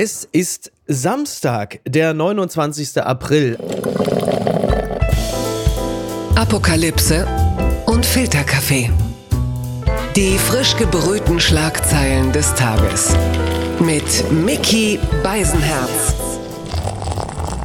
[0.00, 3.02] Es ist Samstag, der 29.
[3.02, 3.58] April.
[6.36, 7.26] Apokalypse
[7.84, 8.92] und Filterkaffee.
[10.14, 13.12] Die frisch gebrühten Schlagzeilen des Tages.
[13.80, 16.14] Mit Mickey Beisenherz.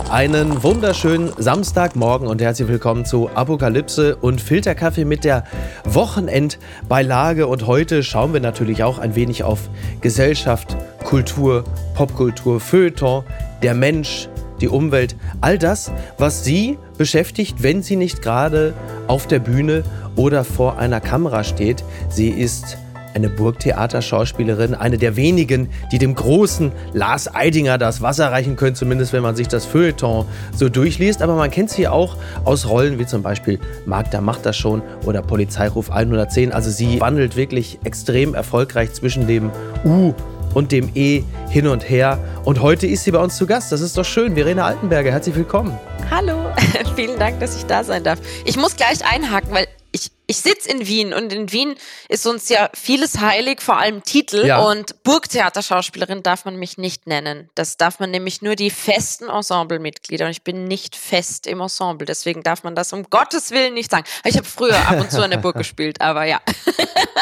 [0.09, 5.43] Einen wunderschönen Samstagmorgen und herzlich willkommen zu Apokalypse und Filterkaffee mit der
[5.85, 7.45] Wochenendbeilage.
[7.45, 9.69] Und heute schauen wir natürlich auch ein wenig auf
[10.01, 10.77] Gesellschaft,
[11.13, 13.23] Kultur, Popkultur, Feuilleton,
[13.61, 14.27] der Mensch,
[14.61, 18.73] die Umwelt, all das, was Sie beschäftigt, wenn sie nicht gerade
[19.05, 19.83] auf der Bühne
[20.15, 21.83] oder vor einer Kamera steht.
[22.09, 22.79] Sie ist
[23.13, 29.13] eine Burgtheaterschauspielerin, eine der wenigen, die dem großen Lars Eidinger das Wasser reichen können, zumindest
[29.13, 31.21] wenn man sich das Feuilleton so durchliest.
[31.21, 35.21] Aber man kennt sie auch aus Rollen wie zum Beispiel Magda macht das schon oder
[35.21, 36.51] Polizeiruf 110.
[36.51, 39.51] Also sie wandelt wirklich extrem erfolgreich zwischen dem
[39.85, 40.15] U
[40.53, 42.19] und dem E hin und her.
[42.45, 43.71] Und heute ist sie bei uns zu Gast.
[43.71, 44.35] Das ist doch schön.
[44.35, 45.77] Verena Altenberger, herzlich willkommen.
[46.09, 46.37] Hallo,
[46.95, 48.19] vielen Dank, dass ich da sein darf.
[48.45, 51.75] Ich muss gleich einhaken, weil ich, ich sitze in Wien und in Wien
[52.07, 54.45] ist uns ja vieles heilig, vor allem Titel.
[54.45, 54.59] Ja.
[54.59, 57.49] Und Burgtheaterschauspielerin darf man mich nicht nennen.
[57.55, 60.25] Das darf man nämlich nur die festen Ensemblemitglieder.
[60.25, 62.05] Und ich bin nicht fest im Ensemble.
[62.05, 64.05] Deswegen darf man das um Gottes Willen nicht sagen.
[64.23, 66.41] Ich habe früher ab und zu an der Burg gespielt, aber ja.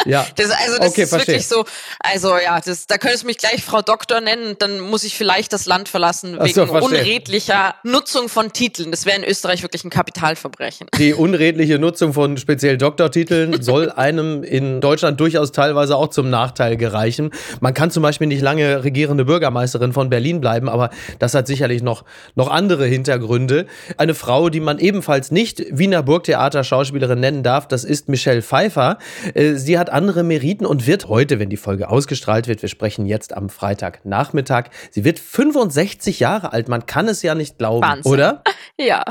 [0.06, 0.26] Ja.
[0.36, 1.34] Das, also das okay, ist verstehe.
[1.34, 1.64] wirklich so.
[2.00, 4.56] Also ja, das, da könntest du mich gleich Frau Doktor nennen.
[4.58, 8.90] Dann muss ich vielleicht das Land verlassen wegen so, unredlicher Nutzung von Titeln.
[8.90, 10.88] Das wäre in Österreich wirklich ein Kapitalverbrechen.
[10.98, 16.28] Die unredliche Nutzung von speziell Doktor Doktortiteln soll einem in Deutschland durchaus teilweise auch zum
[16.28, 17.30] Nachteil gereichen.
[17.60, 21.82] Man kann zum Beispiel nicht lange regierende Bürgermeisterin von Berlin bleiben, aber das hat sicherlich
[21.82, 22.04] noch,
[22.34, 23.64] noch andere Hintergründe.
[23.96, 28.98] Eine Frau, die man ebenfalls nicht Wiener Burgtheater Schauspielerin nennen darf, das ist Michelle Pfeiffer.
[29.32, 33.06] Äh, sie hat andere Meriten und wird heute, wenn die Folge ausgestrahlt wird, wir sprechen
[33.06, 36.68] jetzt am Freitagnachmittag, sie wird 65 Jahre alt.
[36.68, 38.12] Man kann es ja nicht glauben, Wahnsinn.
[38.12, 38.42] oder?
[38.78, 39.04] Ja.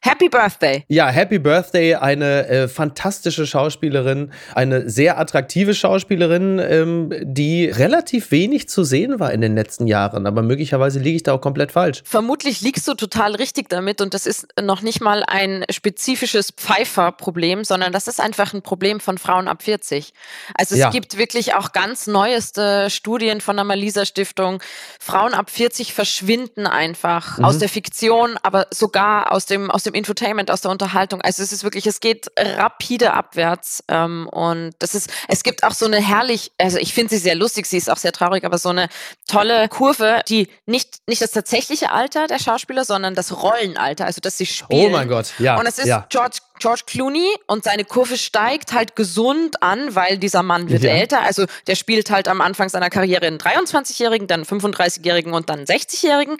[0.00, 0.84] Happy Birthday.
[0.88, 8.68] Ja, Happy Birthday, eine äh, fantastische Schauspielerin, eine sehr attraktive Schauspielerin, ähm, die relativ wenig
[8.68, 10.26] zu sehen war in den letzten Jahren.
[10.26, 12.02] Aber möglicherweise liege ich da auch komplett falsch.
[12.04, 17.64] Vermutlich liegst du total richtig damit und das ist noch nicht mal ein spezifisches Pfeifer-Problem,
[17.64, 20.12] sondern das ist einfach ein Problem von Frauen ab 40.
[20.54, 20.90] Also es ja.
[20.90, 24.62] gibt wirklich auch ganz neueste Studien von der Malisa Stiftung.
[25.00, 27.44] Frauen ab 40 verschwinden einfach mhm.
[27.44, 31.20] aus der Fiktion, aber sogar aus dem aus dem Infotainment, aus der Unterhaltung.
[31.22, 33.82] Also es ist wirklich, es geht rapide abwärts.
[33.88, 37.34] Ähm, und das ist, es gibt auch so eine herrlich, also ich finde sie sehr
[37.34, 38.88] lustig, sie ist auch sehr traurig, aber so eine
[39.26, 44.38] tolle Kurve, die nicht, nicht das tatsächliche Alter der Schauspieler, sondern das Rollenalter, also dass
[44.38, 44.86] sie spielen.
[44.86, 45.58] Oh mein Gott, ja.
[45.58, 46.06] Und es ist ja.
[46.08, 50.92] George George Clooney und seine Kurve steigt halt gesund an, weil dieser Mann wird ja.
[50.92, 51.20] älter.
[51.20, 56.36] Also der spielt halt am Anfang seiner Karriere einen 23-Jährigen, dann 35-Jährigen und dann 60-Jährigen.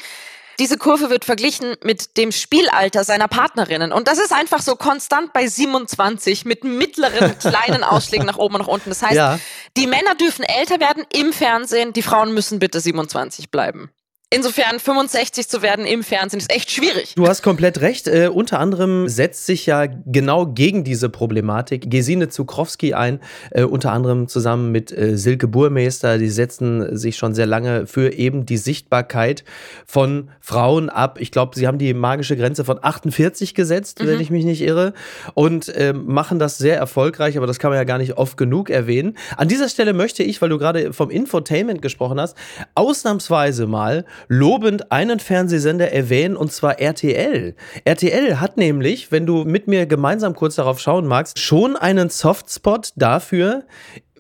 [0.59, 3.93] Diese Kurve wird verglichen mit dem Spielalter seiner Partnerinnen.
[3.93, 8.63] Und das ist einfach so konstant bei 27 mit mittleren kleinen Ausschlägen nach oben und
[8.63, 8.91] nach unten.
[8.91, 9.39] Das heißt, ja.
[9.77, 13.91] die Männer dürfen älter werden im Fernsehen, die Frauen müssen bitte 27 bleiben.
[14.35, 17.15] Insofern 65 zu werden im Fernsehen ist echt schwierig.
[17.17, 18.09] Du hast komplett recht.
[18.09, 23.93] Äh, unter anderem setzt sich ja genau gegen diese Problematik Gesine Zukrowski ein, äh, unter
[23.93, 26.17] anderem zusammen mit äh, Silke Burmeister.
[26.17, 29.45] Die setzen sich schon sehr lange für eben die Sichtbarkeit
[29.85, 31.19] von Frauen ab.
[31.21, 34.07] Ich glaube, sie haben die magische Grenze von 48 gesetzt, mhm.
[34.07, 34.95] wenn ich mich nicht irre,
[35.35, 38.71] und äh, machen das sehr erfolgreich, aber das kann man ja gar nicht oft genug
[38.71, 39.19] erwähnen.
[39.37, 42.35] An dieser Stelle möchte ich, weil du gerade vom Infotainment gesprochen hast,
[42.75, 47.55] ausnahmsweise mal lobend einen Fernsehsender erwähnen, und zwar RTL.
[47.85, 52.93] RTL hat nämlich, wenn du mit mir gemeinsam kurz darauf schauen magst, schon einen Softspot
[52.97, 53.65] dafür,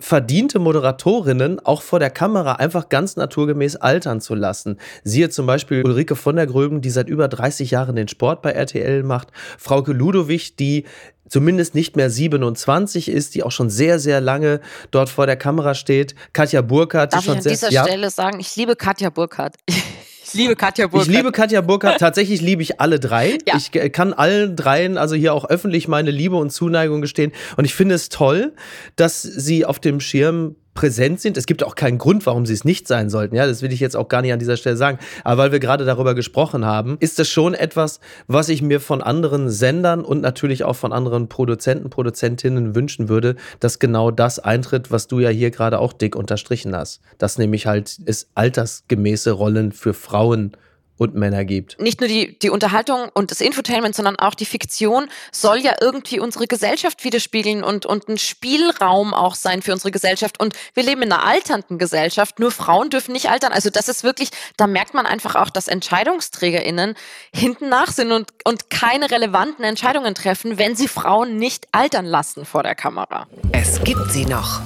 [0.02, 4.78] verdiente Moderatorinnen auch vor der Kamera einfach ganz naturgemäß altern zu lassen.
[5.04, 8.50] Siehe zum Beispiel Ulrike von der Gröben, die seit über 30 Jahren den Sport bei
[8.50, 10.84] RTL macht, Frauke Ludowig, die
[11.28, 15.74] zumindest nicht mehr 27 ist, die auch schon sehr, sehr lange dort vor der Kamera
[15.74, 16.16] steht.
[16.32, 17.12] Katja Burkhardt.
[17.12, 19.54] Darf die schon ich an dieser ja, Stelle sagen, ich liebe Katja Burkhardt.
[20.24, 21.08] Ich liebe Katja Burkhardt.
[21.08, 21.98] Ich liebe Katja Burkhardt.
[22.00, 23.38] Tatsächlich liebe ich alle drei.
[23.46, 23.56] Ja.
[23.56, 27.32] Ich kann allen dreien also hier auch öffentlich meine Liebe und Zuneigung gestehen.
[27.56, 28.52] Und ich finde es toll,
[28.96, 31.36] dass sie auf dem Schirm präsent sind.
[31.36, 33.34] Es gibt auch keinen Grund, warum sie es nicht sein sollten.
[33.34, 34.98] Ja, das will ich jetzt auch gar nicht an dieser Stelle sagen.
[35.24, 39.02] Aber weil wir gerade darüber gesprochen haben, ist das schon etwas, was ich mir von
[39.02, 44.90] anderen Sendern und natürlich auch von anderen Produzenten, Produzentinnen wünschen würde, dass genau das eintritt,
[44.90, 47.00] was du ja hier gerade auch dick unterstrichen hast.
[47.18, 50.52] Dass nämlich halt es altersgemäße Rollen für Frauen
[50.98, 51.80] und Männer gibt.
[51.80, 56.20] Nicht nur die, die Unterhaltung und das Infotainment, sondern auch die Fiktion soll ja irgendwie
[56.20, 60.40] unsere Gesellschaft widerspiegeln und, und ein Spielraum auch sein für unsere Gesellschaft.
[60.40, 62.38] Und wir leben in einer alternden Gesellschaft.
[62.38, 63.52] Nur Frauen dürfen nicht altern.
[63.52, 66.94] Also das ist wirklich, da merkt man einfach auch, dass EntscheidungsträgerInnen
[67.34, 72.44] hinten nach sind und, und keine relevanten Entscheidungen treffen, wenn sie Frauen nicht altern lassen
[72.44, 73.26] vor der Kamera.
[73.52, 74.60] Es gibt sie noch.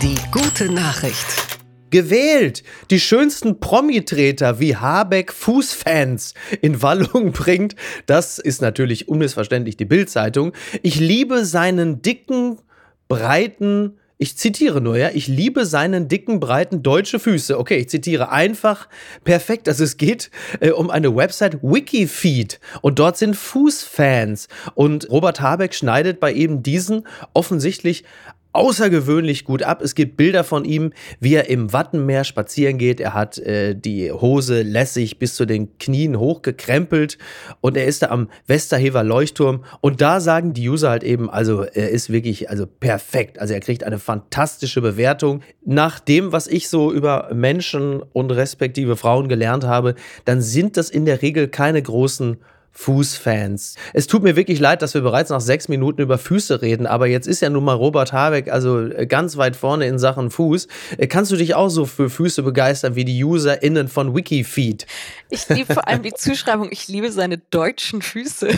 [0.00, 1.61] Die gute Nachricht
[1.92, 2.64] gewählt.
[2.90, 7.76] Die schönsten Promitreter wie Habeck Fußfans in Wallung bringt.
[8.06, 10.52] Das ist natürlich unmissverständlich die Bildzeitung.
[10.82, 12.58] Ich liebe seinen dicken,
[13.06, 17.58] breiten, ich zitiere nur, ja, ich liebe seinen dicken, breiten deutsche Füße.
[17.58, 18.88] Okay, ich zitiere einfach
[19.24, 19.68] perfekt.
[19.68, 20.30] Also es geht
[20.60, 24.46] äh, um eine Website Wikifeed und dort sind Fußfans
[24.76, 27.04] und Robert Habeck schneidet bei eben diesen
[27.34, 28.04] offensichtlich
[28.52, 29.82] außergewöhnlich gut ab.
[29.82, 33.00] Es gibt Bilder von ihm, wie er im Wattenmeer spazieren geht.
[33.00, 37.18] Er hat äh, die Hose lässig bis zu den Knien hochgekrempelt
[37.60, 39.64] und er ist da am Westerhever Leuchtturm.
[39.80, 43.38] Und da sagen die User halt eben, also er ist wirklich also perfekt.
[43.38, 45.42] Also er kriegt eine fantastische Bewertung.
[45.64, 49.94] Nach dem, was ich so über Menschen und respektive Frauen gelernt habe,
[50.24, 52.36] dann sind das in der Regel keine großen
[52.72, 53.76] Fußfans.
[53.92, 57.06] Es tut mir wirklich leid, dass wir bereits nach sechs Minuten über Füße reden, aber
[57.06, 60.68] jetzt ist ja nun mal Robert Habeck also äh, ganz weit vorne in Sachen Fuß.
[60.96, 64.86] Äh, kannst du dich auch so für Füße begeistern wie die UserInnen von Wikifeed?
[65.28, 68.48] Ich liebe vor allem die Zuschreibung, ich liebe seine deutschen Füße.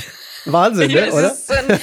[0.46, 1.34] Wahnsinn, ne, oder?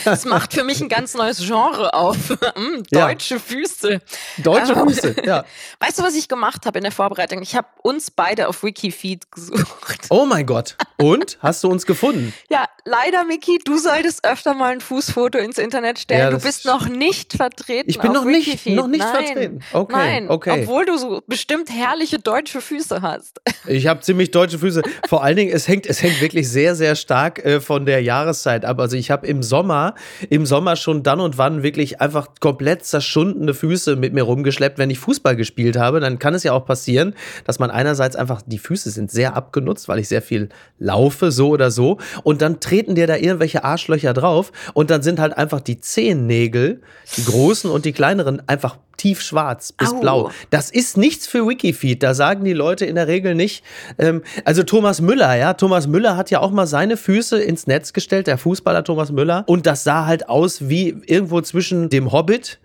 [0.05, 2.17] Es macht für mich ein ganz neues Genre auf.
[2.61, 3.39] Hm, deutsche ja.
[3.39, 4.01] Füße.
[4.39, 5.45] Deutsche ähm, Füße, ja.
[5.79, 7.41] Weißt du, was ich gemacht habe in der Vorbereitung?
[7.41, 10.07] Ich habe uns beide auf Wikifeed gesucht.
[10.09, 10.75] Oh mein Gott.
[10.97, 11.37] Und?
[11.41, 12.20] Hast du uns gefunden?
[12.49, 16.21] Ja, leider, Miki, du solltest öfter mal ein Fußfoto ins Internet stellen.
[16.21, 17.89] Ja, du bist noch nicht vertreten.
[17.89, 19.25] Ich bin noch nicht, noch nicht Nein.
[19.25, 19.59] vertreten.
[19.73, 20.61] Okay, Nein, okay.
[20.61, 23.41] Obwohl du so bestimmt herrliche deutsche Füße hast.
[23.67, 24.81] Ich habe ziemlich deutsche Füße.
[25.07, 28.65] Vor allen Dingen, es hängt, es hängt wirklich sehr, sehr stark äh, von der Jahreszeit
[28.65, 28.79] ab.
[28.79, 29.93] Also ich habe im Sommer,
[30.29, 34.89] im Sommer schon dann und wann wirklich einfach komplett zerschundene Füße mit mir rumgeschleppt, wenn
[34.89, 35.99] ich Fußball gespielt habe.
[35.99, 37.13] Dann kann es ja auch passieren,
[37.45, 41.49] dass man einerseits einfach, die Füße sind sehr abgenutzt, weil ich sehr viel laufe, so
[41.49, 41.99] oder so.
[42.23, 46.81] Und dann treten dir da irgendwelche Arschlöcher drauf und dann sind halt einfach die Zehennägel,
[47.17, 49.99] die großen und die kleineren, einfach tiefschwarz bis Au.
[49.99, 50.31] blau.
[50.51, 52.03] Das ist nichts für Wikifeed.
[52.03, 53.63] Da sagen die Leute in der Regel nicht.
[53.97, 57.93] Ähm, also Thomas Müller, ja, Thomas Müller hat ja auch mal seine Füße ins Netz
[57.93, 59.43] gestellt, der Fußballer Thomas Müller.
[59.47, 62.59] Und das sah halt aus wie irgendwo zwischen dem Hobbit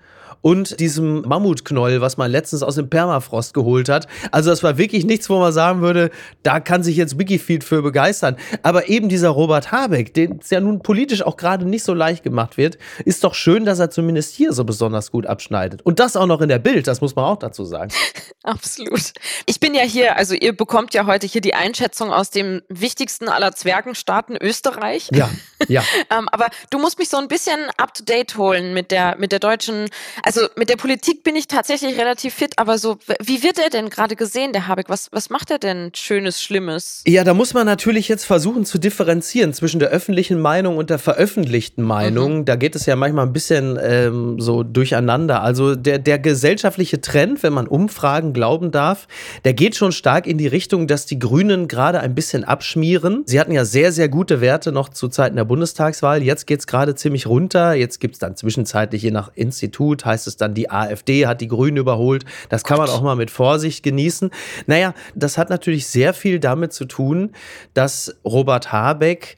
[0.46, 4.06] und diesem Mammutknäuel, was man letztens aus dem Permafrost geholt hat.
[4.31, 6.12] Also das war wirklich nichts, wo man sagen würde,
[6.44, 8.37] da kann sich jetzt Wikifeed für begeistern.
[8.62, 12.22] Aber eben dieser Robert Habeck, den es ja nun politisch auch gerade nicht so leicht
[12.22, 15.82] gemacht wird, ist doch schön, dass er zumindest hier so besonders gut abschneidet.
[15.82, 17.90] Und das auch noch in der Bild, das muss man auch dazu sagen.
[18.44, 19.14] Absolut.
[19.46, 23.28] Ich bin ja hier, also ihr bekommt ja heute hier die Einschätzung aus dem wichtigsten
[23.28, 25.08] aller Zwergenstaaten Österreich.
[25.12, 25.28] Ja,
[25.69, 25.82] ja.
[26.11, 29.32] ähm, aber du musst mich so ein bisschen up to date holen mit der, mit
[29.32, 29.88] der deutschen,
[30.23, 33.91] also mit der Politik bin ich tatsächlich relativ fit, aber so, wie wird er denn
[33.91, 34.88] gerade gesehen, der Habeck?
[34.88, 37.03] Was, was macht er denn Schönes, Schlimmes?
[37.06, 40.99] Ja, da muss man natürlich jetzt versuchen zu differenzieren zwischen der öffentlichen Meinung und der
[40.99, 42.38] veröffentlichten Meinung.
[42.38, 42.44] Mhm.
[42.44, 45.43] Da geht es ja manchmal ein bisschen ähm, so durcheinander.
[45.43, 49.09] Also der, der gesellschaftliche Trend, wenn man Umfragen glauben darf,
[49.44, 53.23] der geht schon stark in die Richtung, dass die Grünen gerade ein bisschen abschmieren.
[53.26, 56.22] Sie hatten ja sehr, sehr gute Werte noch zu Zeiten der Bundestagswahl.
[56.22, 57.75] Jetzt geht es gerade ziemlich runter.
[57.75, 61.48] Jetzt gibt es dann zwischenzeitlich je nach Institut, heißt es dann, die AfD hat die
[61.48, 62.25] Grünen überholt.
[62.48, 64.31] Das kann man auch mal mit Vorsicht genießen.
[64.66, 67.32] Naja, das hat natürlich sehr viel damit zu tun,
[67.75, 69.37] dass Robert Habeck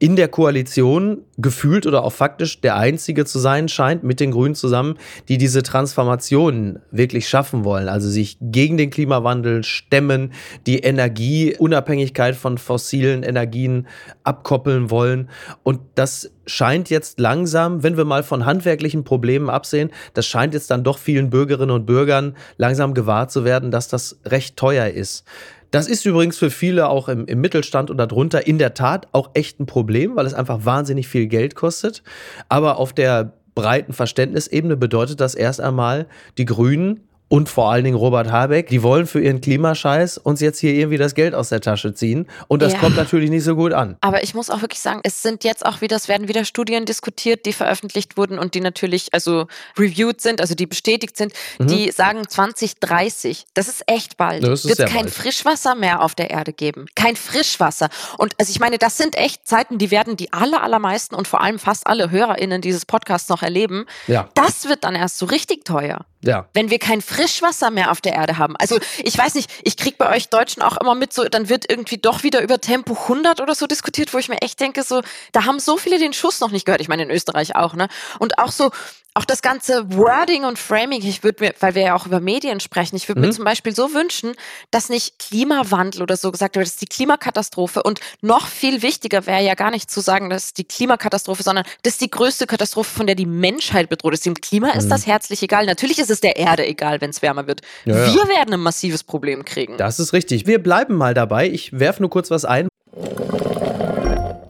[0.00, 4.54] in der Koalition gefühlt oder auch faktisch der Einzige zu sein scheint, mit den Grünen
[4.54, 4.94] zusammen,
[5.28, 7.86] die diese Transformation wirklich schaffen wollen.
[7.86, 10.32] Also sich gegen den Klimawandel stemmen,
[10.66, 13.86] die Energieunabhängigkeit von fossilen Energien
[14.24, 15.28] abkoppeln wollen.
[15.64, 20.70] Und das scheint jetzt langsam, wenn wir mal von handwerklichen Problemen absehen, das scheint jetzt
[20.70, 25.24] dann doch vielen Bürgerinnen und Bürgern langsam gewahrt zu werden, dass das recht teuer ist.
[25.70, 29.30] Das ist übrigens für viele auch im, im Mittelstand und darunter in der Tat auch
[29.34, 32.02] echt ein Problem, weil es einfach wahnsinnig viel Geld kostet.
[32.48, 36.06] Aber auf der breiten Verständnisebene bedeutet das erst einmal,
[36.38, 37.00] die Grünen
[37.30, 40.98] und vor allen Dingen Robert Habeck, die wollen für ihren Klimascheiß uns jetzt hier irgendwie
[40.98, 42.26] das Geld aus der Tasche ziehen.
[42.48, 42.80] Und das ja.
[42.80, 43.96] kommt natürlich nicht so gut an.
[44.00, 46.86] Aber ich muss auch wirklich sagen, es sind jetzt auch wieder, es werden wieder Studien
[46.86, 49.46] diskutiert, die veröffentlicht wurden und die natürlich also
[49.78, 51.68] reviewed sind, also die bestätigt sind, mhm.
[51.68, 53.44] die sagen 2030.
[53.54, 54.42] Das ist echt bald.
[54.42, 55.14] Das wird es kein bald.
[55.14, 56.86] Frischwasser mehr auf der Erde geben.
[56.96, 57.90] Kein Frischwasser.
[58.18, 61.40] Und also ich meine, das sind echt Zeiten, die werden die aller, allermeisten und vor
[61.40, 63.86] allem fast alle HörerInnen dieses Podcasts noch erleben.
[64.08, 64.28] Ja.
[64.34, 66.06] Das wird dann erst so richtig teuer.
[66.22, 66.48] Ja.
[66.52, 68.56] Wenn wir kein Frischwasser mehr auf der Erde haben.
[68.56, 71.70] Also ich weiß nicht, ich krieg bei euch Deutschen auch immer mit, so dann wird
[71.70, 75.02] irgendwie doch wieder über Tempo 100 oder so diskutiert, wo ich mir echt denke, so
[75.32, 76.80] da haben so viele den Schuss noch nicht gehört.
[76.82, 77.88] Ich meine in Österreich auch, ne?
[78.18, 78.70] Und auch so
[79.14, 82.60] auch das ganze Wording und Framing, ich würde mir, weil wir ja auch über Medien
[82.60, 83.28] sprechen, ich würde mhm.
[83.28, 84.34] mir zum Beispiel so wünschen,
[84.70, 87.82] dass nicht Klimawandel oder so gesagt wird, das ist die Klimakatastrophe.
[87.82, 91.64] Und noch viel wichtiger wäre ja gar nicht zu sagen, das ist die Klimakatastrophe, sondern
[91.82, 94.24] das ist die größte Katastrophe, von der die Menschheit bedroht ist.
[94.26, 94.78] Dem Klima mhm.
[94.78, 95.66] ist das herzlich egal.
[95.66, 97.62] Natürlich ist es der Erde egal, wenn es wärmer wird.
[97.84, 98.14] Ja, ja.
[98.14, 99.76] Wir werden ein massives Problem kriegen.
[99.76, 100.46] Das ist richtig.
[100.46, 101.48] Wir bleiben mal dabei.
[101.48, 102.68] Ich werfe nur kurz was ein.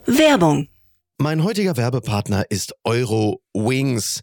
[0.07, 0.70] Werbung.
[1.23, 4.23] Mein heutiger Werbepartner ist Euro Wings.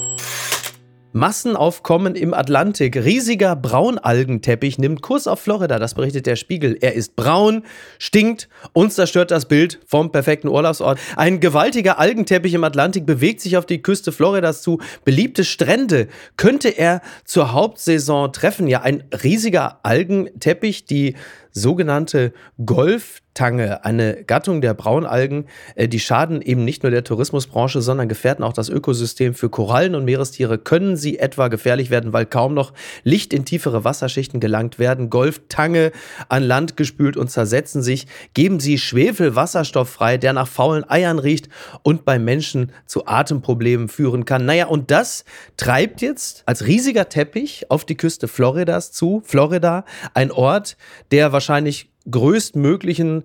[1.13, 2.95] Massenaufkommen im Atlantik.
[2.95, 5.79] Riesiger Braunalgenteppich nimmt Kurs auf Florida.
[5.79, 6.77] Das berichtet der Spiegel.
[6.79, 7.63] Er ist braun,
[7.99, 10.99] stinkt und zerstört das Bild vom perfekten Urlaubsort.
[11.15, 14.79] Ein gewaltiger Algenteppich im Atlantik bewegt sich auf die Küste Floridas zu.
[15.03, 18.67] Beliebte Strände könnte er zur Hauptsaison treffen.
[18.67, 21.15] Ja, ein riesiger Algenteppich, die
[21.53, 22.33] sogenannte
[22.65, 28.43] Golftange, eine Gattung der Braunalgen, äh, die schaden eben nicht nur der Tourismusbranche, sondern gefährden
[28.43, 29.33] auch das Ökosystem.
[29.33, 33.83] Für Korallen und Meerestiere können sie etwa gefährlich werden, weil kaum noch Licht in tiefere
[33.83, 35.09] Wasserschichten gelangt werden.
[35.09, 35.91] Golftange
[36.29, 41.49] an Land gespült und zersetzen sich, geben sie Schwefelwasserstoff frei, der nach faulen Eiern riecht
[41.83, 44.45] und beim Menschen zu Atemproblemen führen kann.
[44.45, 45.25] Naja, und das
[45.57, 49.21] treibt jetzt als riesiger Teppich auf die Küste Floridas zu.
[49.25, 50.77] Florida, ein Ort,
[51.11, 53.23] der wahrscheinlich wahrscheinlich größtmöglichen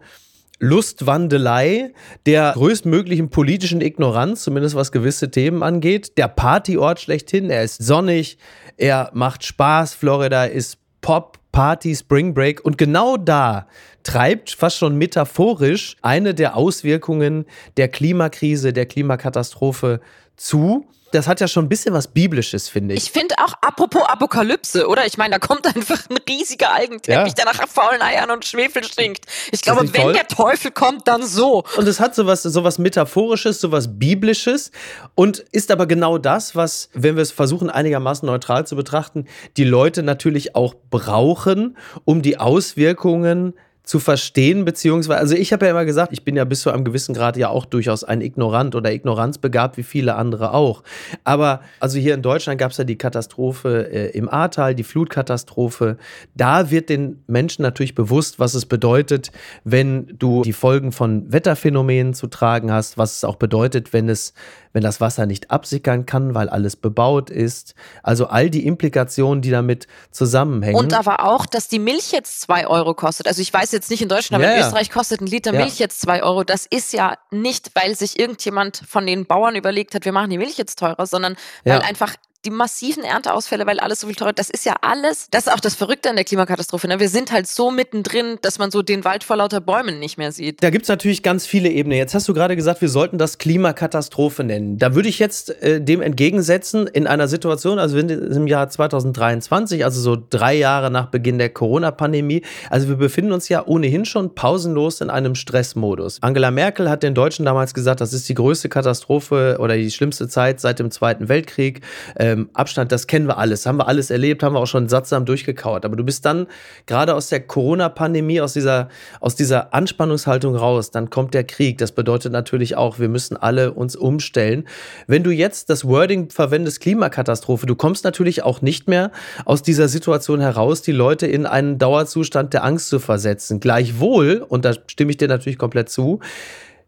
[0.58, 1.92] Lustwandelei,
[2.24, 6.16] der größtmöglichen politischen Ignoranz, zumindest was gewisse Themen angeht.
[6.16, 8.38] Der Partyort schlechthin, er ist sonnig,
[8.78, 13.66] er macht Spaß, Florida ist Pop, Party, Spring Break und genau da
[14.02, 17.44] treibt fast schon metaphorisch eine der Auswirkungen
[17.76, 20.00] der Klimakrise, der Klimakatastrophe
[20.36, 23.04] zu das hat ja schon ein bisschen was Biblisches, finde ich.
[23.04, 25.06] Ich finde auch, apropos Apokalypse, oder?
[25.06, 27.34] Ich meine, da kommt einfach ein riesiger Algenteppich, ja.
[27.34, 29.24] der nach faulen Eiern und Schwefel stinkt.
[29.52, 30.12] Ich glaube, wenn toll?
[30.12, 31.64] der Teufel kommt, dann so.
[31.76, 34.72] Und es hat sowas, sowas Metaphorisches, sowas Biblisches
[35.14, 39.26] und ist aber genau das, was, wenn wir es versuchen, einigermaßen neutral zu betrachten,
[39.56, 43.54] die Leute natürlich auch brauchen, um die Auswirkungen
[43.86, 46.84] zu verstehen, beziehungsweise, also ich habe ja immer gesagt, ich bin ja bis zu einem
[46.84, 50.82] gewissen Grad ja auch durchaus ein Ignorant oder ignoranzbegabt, wie viele andere auch.
[51.22, 55.98] Aber also hier in Deutschland gab es ja die Katastrophe äh, im Ahrtal, die Flutkatastrophe.
[56.34, 59.30] Da wird den Menschen natürlich bewusst, was es bedeutet,
[59.62, 64.34] wenn du die Folgen von Wetterphänomenen zu tragen hast, was es auch bedeutet, wenn es
[64.76, 67.74] wenn das Wasser nicht absickern kann, weil alles bebaut ist.
[68.02, 70.76] Also all die Implikationen, die damit zusammenhängen.
[70.76, 73.26] Und aber auch, dass die Milch jetzt zwei Euro kostet.
[73.26, 75.78] Also ich weiß jetzt nicht in Deutschland, aber ja, in Österreich kostet ein Liter Milch
[75.78, 76.44] jetzt zwei Euro.
[76.44, 80.36] Das ist ja nicht, weil sich irgendjemand von den Bauern überlegt hat, wir machen die
[80.36, 82.14] Milch jetzt teurer, sondern weil einfach
[82.46, 85.60] die massiven Ernteausfälle, weil alles so viel teurer das ist ja alles, das ist auch
[85.60, 86.88] das Verrückte an der Klimakatastrophe.
[86.88, 87.00] Ne?
[87.00, 90.30] Wir sind halt so mittendrin, dass man so den Wald vor lauter Bäumen nicht mehr
[90.30, 90.62] sieht.
[90.62, 91.98] Da gibt es natürlich ganz viele Ebenen.
[91.98, 94.78] Jetzt hast du gerade gesagt, wir sollten das Klimakatastrophe nennen.
[94.78, 100.00] Da würde ich jetzt äh, dem entgegensetzen, in einer Situation, also im Jahr 2023, also
[100.00, 105.00] so drei Jahre nach Beginn der Corona-Pandemie, also wir befinden uns ja ohnehin schon pausenlos
[105.00, 106.22] in einem Stressmodus.
[106.22, 110.28] Angela Merkel hat den Deutschen damals gesagt, das ist die größte Katastrophe oder die schlimmste
[110.28, 111.80] Zeit seit dem Zweiten Weltkrieg.
[112.14, 114.88] Äh, ähm, Abstand, das kennen wir alles, haben wir alles erlebt, haben wir auch schon
[114.88, 115.84] sattsam durchgekauert.
[115.84, 116.46] Aber du bist dann
[116.86, 118.88] gerade aus der Corona-Pandemie, aus dieser,
[119.20, 121.78] aus dieser Anspannungshaltung raus, dann kommt der Krieg.
[121.78, 124.66] Das bedeutet natürlich auch, wir müssen alle uns umstellen.
[125.06, 129.10] Wenn du jetzt das Wording verwendest, Klimakatastrophe, du kommst natürlich auch nicht mehr
[129.44, 133.60] aus dieser Situation heraus, die Leute in einen Dauerzustand der Angst zu versetzen.
[133.60, 136.20] Gleichwohl, und da stimme ich dir natürlich komplett zu,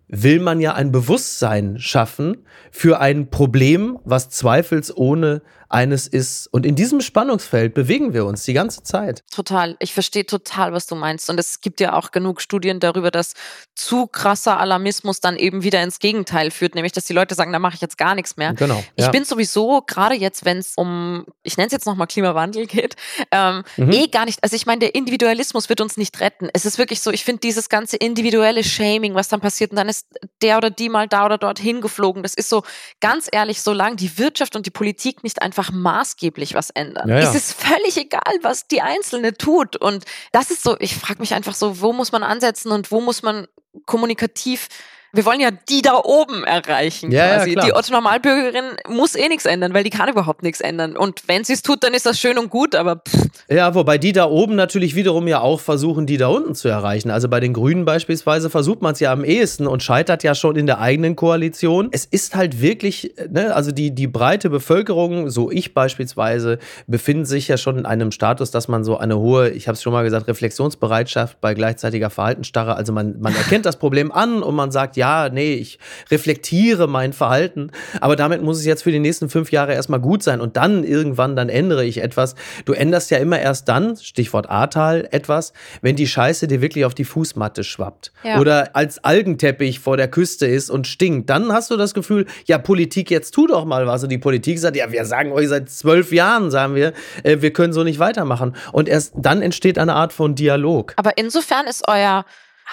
[0.08, 6.46] will man ja ein Bewusstsein schaffen für ein Problem, was zweifelsohne eines ist.
[6.48, 9.22] Und in diesem Spannungsfeld bewegen wir uns die ganze Zeit.
[9.30, 9.76] Total.
[9.80, 11.28] Ich verstehe total, was du meinst.
[11.28, 13.34] Und es gibt ja auch genug Studien darüber, dass
[13.74, 17.58] zu krasser Alarmismus dann eben wieder ins Gegenteil führt, nämlich dass die Leute sagen, da
[17.58, 18.54] mache ich jetzt gar nichts mehr.
[18.54, 18.82] Genau.
[18.96, 19.06] Ja.
[19.06, 22.96] Ich bin sowieso, gerade jetzt, wenn es um, ich nenne es jetzt nochmal Klimawandel geht,
[23.30, 23.92] ähm, mhm.
[23.92, 26.48] eh gar nicht, also ich meine, der Individualismus wird uns nicht retten.
[26.52, 29.88] Es ist wirklich so, ich finde dieses ganze individuelle Shaming, was dann passiert, und dann
[29.88, 30.06] ist
[30.42, 32.22] der oder die mal da oder dort hingeflogen.
[32.22, 32.62] Das ist so,
[33.00, 37.08] ganz ehrlich, solange die Wirtschaft und die Politik nicht einfach einfach maßgeblich was ändern.
[37.08, 37.28] Ja, ja.
[37.28, 39.76] Es ist völlig egal, was die Einzelne tut.
[39.76, 43.00] Und das ist so, ich frage mich einfach so, wo muss man ansetzen und wo
[43.00, 43.48] muss man
[43.86, 44.68] kommunikativ
[45.12, 47.10] wir wollen ja die da oben erreichen.
[47.10, 47.54] Ja, quasi.
[47.54, 50.96] Ja, die Otto Normalbürgerin muss eh nichts ändern, weil die kann überhaupt nichts ändern.
[50.96, 53.28] Und wenn sie es tut, dann ist das schön und gut, aber pff.
[53.48, 57.10] Ja, wobei die da oben natürlich wiederum ja auch versuchen, die da unten zu erreichen.
[57.10, 60.56] Also bei den Grünen beispielsweise versucht man es ja am ehesten und scheitert ja schon
[60.56, 61.88] in der eigenen Koalition.
[61.90, 67.48] Es ist halt wirklich, ne, also die, die breite Bevölkerung, so ich beispielsweise, befinden sich
[67.48, 70.04] ja schon in einem Status, dass man so eine hohe, ich habe es schon mal
[70.04, 74.97] gesagt, Reflexionsbereitschaft bei gleichzeitiger Verhaltensstarre, also man, man erkennt das Problem an und man sagt,
[74.98, 75.78] ja, nee, ich
[76.10, 80.22] reflektiere mein Verhalten, aber damit muss es jetzt für die nächsten fünf Jahre erstmal gut
[80.22, 82.34] sein und dann irgendwann, dann ändere ich etwas.
[82.66, 86.94] Du änderst ja immer erst dann, Stichwort Ahrtal, etwas, wenn die Scheiße dir wirklich auf
[86.94, 88.40] die Fußmatte schwappt ja.
[88.40, 91.30] oder als Algenteppich vor der Küste ist und stinkt.
[91.30, 94.02] Dann hast du das Gefühl, ja, Politik, jetzt tu doch mal was.
[94.02, 97.52] Und die Politik sagt, ja, wir sagen euch seit zwölf Jahren, sagen wir, äh, wir
[97.52, 98.56] können so nicht weitermachen.
[98.72, 100.94] Und erst dann entsteht eine Art von Dialog.
[100.96, 102.24] Aber insofern ist euer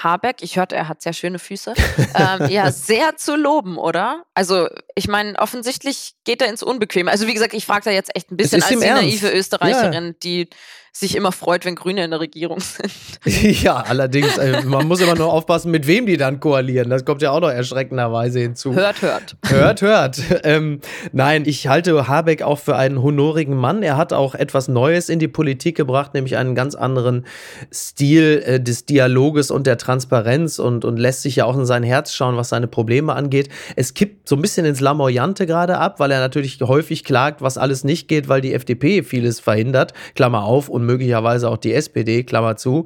[0.04, 1.74] Habeck, ich hörte, er hat sehr schöne Füße,
[2.16, 4.26] ähm, ja, sehr zu loben, oder?
[4.34, 7.10] Also, ich meine, offensichtlich geht er ins Unbequeme.
[7.10, 10.14] Also, wie gesagt, ich frage da jetzt echt ein bisschen als die naive Österreicherin, ja.
[10.22, 10.50] die
[10.98, 12.94] sich immer freut, wenn Grüne in der Regierung sind.
[13.62, 16.90] ja, allerdings, äh, man muss immer nur aufpassen, mit wem die dann koalieren.
[16.90, 18.74] Das kommt ja auch noch erschreckenderweise hinzu.
[18.74, 19.36] Hört, hört.
[19.46, 20.22] Hört, hört.
[20.46, 20.80] Ähm,
[21.12, 23.82] nein, ich halte Habeck auch für einen honorigen Mann.
[23.82, 27.26] Er hat auch etwas Neues in die Politik gebracht, nämlich einen ganz anderen
[27.74, 31.82] Stil äh, des Dialoges und der Transparenz und, und lässt sich ja auch in sein
[31.82, 33.50] Herz schauen, was seine Probleme angeht.
[33.76, 37.58] Es kippt so ein bisschen ins Lamoyante gerade ab, weil er natürlich häufig klagt, was
[37.58, 39.94] alles nicht geht, weil die FDP vieles verhindert.
[40.14, 42.86] Klammer auf und möglicherweise auch die SPD, Klammer zu.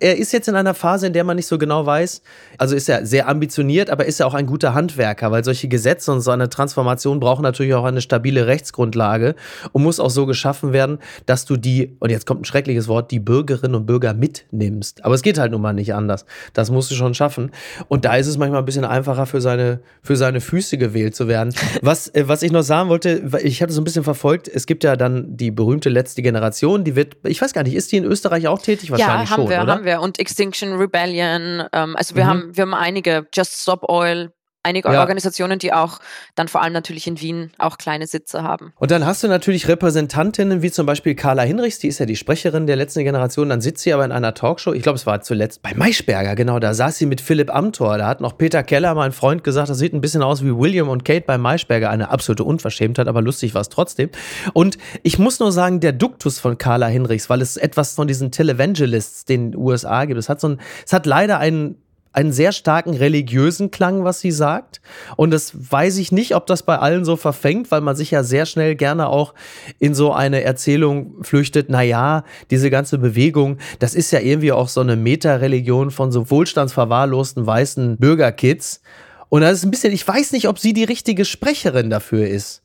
[0.00, 2.22] Er ist jetzt in einer Phase, in der man nicht so genau weiß,
[2.58, 6.12] also ist er sehr ambitioniert, aber ist er auch ein guter Handwerker, weil solche Gesetze
[6.12, 9.34] und so eine Transformation brauchen natürlich auch eine stabile Rechtsgrundlage
[9.72, 13.10] und muss auch so geschaffen werden, dass du die, und jetzt kommt ein schreckliches Wort,
[13.10, 15.04] die Bürgerinnen und Bürger mitnimmst.
[15.04, 16.24] Aber es geht halt nun mal nicht anders.
[16.52, 17.50] Das musst du schon schaffen.
[17.88, 21.28] Und da ist es manchmal ein bisschen einfacher für seine, für seine Füße gewählt zu
[21.28, 21.54] werden.
[21.82, 24.84] Was, äh, was ich noch sagen wollte, ich hatte so ein bisschen verfolgt, es gibt
[24.84, 27.98] ja dann die berühmte letzte Generation, die wird, ich ich weiß gar nicht, ist die
[27.98, 28.90] in Österreich auch tätig?
[28.90, 29.74] Wahrscheinlich ja, haben schon, wir, oder?
[29.74, 30.00] haben wir.
[30.00, 31.62] Und Extinction Rebellion.
[31.72, 32.28] Ähm, also wir, mhm.
[32.28, 35.00] haben, wir haben einige, Just Stop Oil, einige ja.
[35.00, 36.00] Organisationen, die auch
[36.34, 38.72] dann vor allem natürlich in Wien auch kleine Sitze haben.
[38.76, 42.16] Und dann hast du natürlich Repräsentantinnen wie zum Beispiel Carla Hinrichs, die ist ja die
[42.16, 45.20] Sprecherin der letzten Generation, dann sitzt sie aber in einer Talkshow, ich glaube es war
[45.20, 48.94] zuletzt bei Maischberger, genau, da saß sie mit Philipp Amthor, da hat noch Peter Keller,
[48.94, 52.10] mein Freund, gesagt, das sieht ein bisschen aus wie William und Kate bei Maischberger, eine
[52.10, 54.10] absolute Unverschämtheit, aber lustig war es trotzdem.
[54.52, 58.30] Und ich muss nur sagen, der Duktus von Carla Hinrichs, weil es etwas von diesen
[58.32, 61.76] Televangelists den USA gibt, es hat so ein, es hat leider einen
[62.12, 64.80] einen sehr starken religiösen Klang, was sie sagt.
[65.16, 68.22] Und das weiß ich nicht, ob das bei allen so verfängt, weil man sich ja
[68.22, 69.34] sehr schnell gerne auch
[69.78, 71.68] in so eine Erzählung flüchtet.
[71.68, 77.46] Naja, diese ganze Bewegung, das ist ja irgendwie auch so eine Meta-Religion von so wohlstandsverwahrlosten
[77.46, 78.80] weißen Bürgerkids.
[79.28, 82.62] Und das ist ein bisschen, ich weiß nicht, ob sie die richtige Sprecherin dafür ist.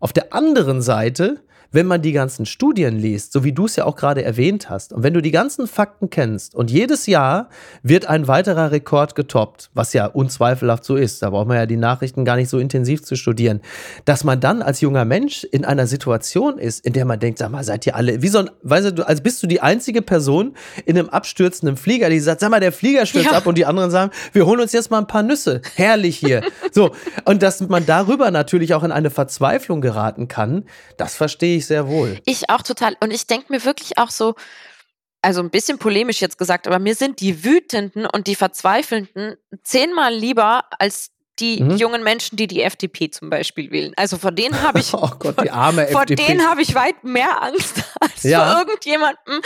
[0.00, 1.40] Auf der anderen Seite
[1.72, 4.92] wenn man die ganzen Studien liest, so wie du es ja auch gerade erwähnt hast,
[4.92, 7.48] und wenn du die ganzen Fakten kennst und jedes Jahr
[7.82, 11.76] wird ein weiterer Rekord getoppt, was ja unzweifelhaft so ist, da braucht man ja die
[11.76, 13.60] Nachrichten gar nicht so intensiv zu studieren,
[14.04, 17.50] dass man dann als junger Mensch in einer Situation ist, in der man denkt, sag
[17.50, 20.54] mal, seid ihr alle, wie so ein, weißt du, als bist du die einzige Person
[20.86, 23.36] in einem abstürzenden Flieger, die sagt, sag mal, der Flieger stürzt ja.
[23.36, 26.42] ab und die anderen sagen, wir holen uns jetzt mal ein paar Nüsse, herrlich hier.
[26.72, 26.92] so,
[27.24, 30.64] und dass man darüber natürlich auch in eine Verzweiflung geraten kann,
[30.96, 32.20] das verstehe ich sehr wohl.
[32.24, 32.96] Ich auch total.
[33.00, 34.34] Und ich denke mir wirklich auch so,
[35.22, 40.14] also ein bisschen polemisch jetzt gesagt, aber mir sind die Wütenden und die Verzweifelnden zehnmal
[40.14, 41.76] lieber als die mhm.
[41.76, 43.92] jungen Menschen, die die FDP zum Beispiel wählen.
[43.96, 46.26] Also vor denen habe ich, oh Gott, die arme vor, FDP.
[46.26, 48.44] denen habe ich weit mehr Angst als ja.
[48.44, 49.40] vor irgendjemandem,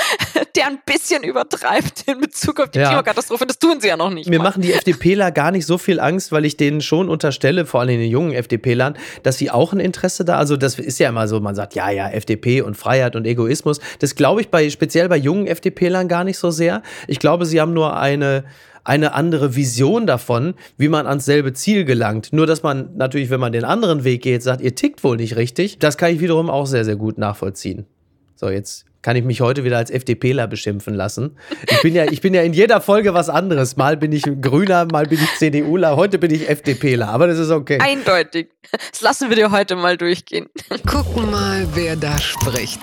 [0.54, 2.88] der ein bisschen übertreibt in Bezug auf die ja.
[2.88, 3.46] Klimakatastrophe.
[3.46, 4.28] Das tun sie ja noch nicht.
[4.28, 4.44] Mir mal.
[4.44, 7.98] machen die FDPler gar nicht so viel Angst, weil ich denen schon unterstelle, vor allem
[7.98, 10.36] den jungen FDPlern, dass sie auch ein Interesse da.
[10.36, 13.80] Also das ist ja immer so, man sagt ja, ja, FDP und Freiheit und Egoismus.
[13.98, 16.82] Das glaube ich bei speziell bei jungen FDPlern gar nicht so sehr.
[17.06, 18.44] Ich glaube, sie haben nur eine
[18.88, 22.32] eine andere Vision davon, wie man ans selbe Ziel gelangt.
[22.32, 25.36] Nur, dass man natürlich, wenn man den anderen Weg geht, sagt, ihr tickt wohl nicht
[25.36, 27.86] richtig, das kann ich wiederum auch sehr, sehr gut nachvollziehen.
[28.34, 31.36] So, jetzt kann ich mich heute wieder als FDPler beschimpfen lassen.
[31.70, 33.76] Ich bin ja, ich bin ja in jeder Folge was anderes.
[33.76, 37.50] Mal bin ich Grüner, mal bin ich CDUler, heute bin ich FDPler, aber das ist
[37.50, 37.78] okay.
[37.80, 38.48] Eindeutig.
[38.90, 40.48] Das lassen wir dir heute mal durchgehen.
[40.86, 42.80] Gucken mal, wer da spricht.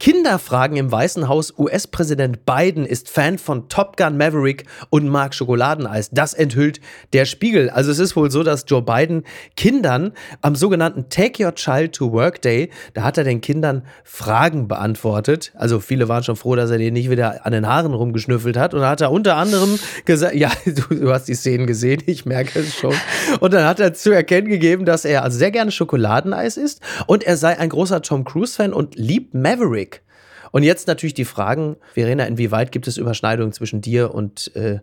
[0.00, 1.52] Kinderfragen im Weißen Haus.
[1.58, 6.08] US-Präsident Biden ist Fan von Top Gun Maverick und mag Schokoladeneis.
[6.10, 6.80] Das enthüllt
[7.12, 7.68] der Spiegel.
[7.68, 9.24] Also es ist wohl so, dass Joe Biden
[9.56, 14.68] Kindern am sogenannten Take Your Child to Work Day, da hat er den Kindern Fragen
[14.68, 15.52] beantwortet.
[15.54, 18.72] Also viele waren schon froh, dass er denen nicht wieder an den Haaren rumgeschnüffelt hat.
[18.72, 22.24] Und da hat er unter anderem gesagt, ja, du, du hast die Szenen gesehen, ich
[22.24, 22.94] merke es schon.
[23.40, 27.22] Und dann hat er zu erkennen gegeben, dass er also sehr gerne Schokoladeneis isst und
[27.22, 29.89] er sei ein großer Tom Cruise-Fan und liebt Maverick.
[30.50, 34.80] Und jetzt natürlich die Fragen, Verena, inwieweit gibt es Überschneidungen zwischen dir und äh,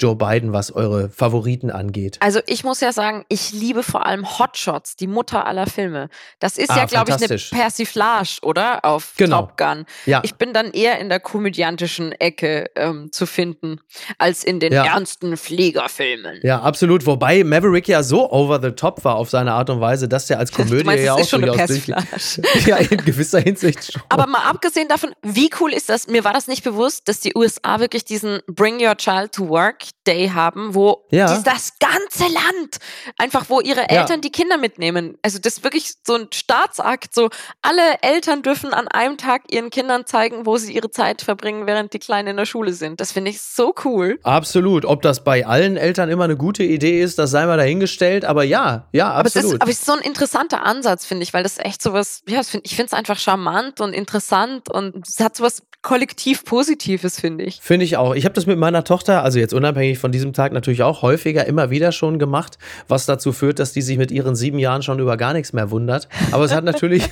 [0.00, 2.16] Joe Biden, was eure Favoriten angeht?
[2.20, 6.08] Also ich muss ja sagen, ich liebe vor allem Hotshots, die Mutter aller Filme.
[6.38, 8.84] Das ist ah, ja, glaube ich, eine Persiflage, oder?
[8.84, 9.42] Auf genau.
[9.42, 9.86] Top Gun.
[10.06, 10.20] Ja.
[10.24, 13.80] Ich bin dann eher in der komödiantischen Ecke ähm, zu finden,
[14.18, 14.84] als in den ja.
[14.84, 16.40] ernsten Fliegerfilmen.
[16.42, 17.06] Ja, absolut.
[17.06, 20.38] Wobei Maverick ja so over the top war auf seine Art und Weise, dass der
[20.38, 22.06] als Komödie meinst, ja auch ist schon eine Persiflage.
[22.66, 24.02] ja, in gewisser Hinsicht schon.
[24.08, 26.06] Aber mal abgesehen davon, wie cool ist das?
[26.08, 29.85] Mir war das nicht bewusst, dass die USA wirklich diesen Bring Your Child to Work
[30.06, 31.40] Day haben, wo ja.
[31.40, 32.78] das ganze Land
[33.18, 34.16] einfach, wo ihre Eltern ja.
[34.18, 35.18] die Kinder mitnehmen.
[35.22, 37.14] Also das ist wirklich so ein Staatsakt.
[37.14, 37.28] So
[37.62, 41.92] alle Eltern dürfen an einem Tag ihren Kindern zeigen, wo sie ihre Zeit verbringen, während
[41.92, 43.00] die Kleinen in der Schule sind.
[43.00, 44.18] Das finde ich so cool.
[44.22, 44.84] Absolut.
[44.84, 48.24] Ob das bei allen Eltern immer eine gute Idee ist, das sei mal dahingestellt.
[48.24, 49.16] Aber ja, ja, absolut.
[49.16, 51.82] Aber es ist, aber es ist so ein interessanter Ansatz, finde ich, weil das echt
[51.82, 57.20] sowas, ja, ich finde es einfach charmant und interessant und es hat sowas kollektiv Positives,
[57.20, 57.60] finde ich.
[57.62, 58.14] Finde ich auch.
[58.14, 61.46] Ich habe das mit meiner Tochter, also jetzt unabhängig von diesem Tag, natürlich auch häufiger
[61.46, 62.58] immer wieder schon gemacht,
[62.88, 65.70] was dazu führt, dass die sich mit ihren sieben Jahren schon über gar nichts mehr
[65.70, 66.08] wundert.
[66.32, 67.04] Aber es hat natürlich.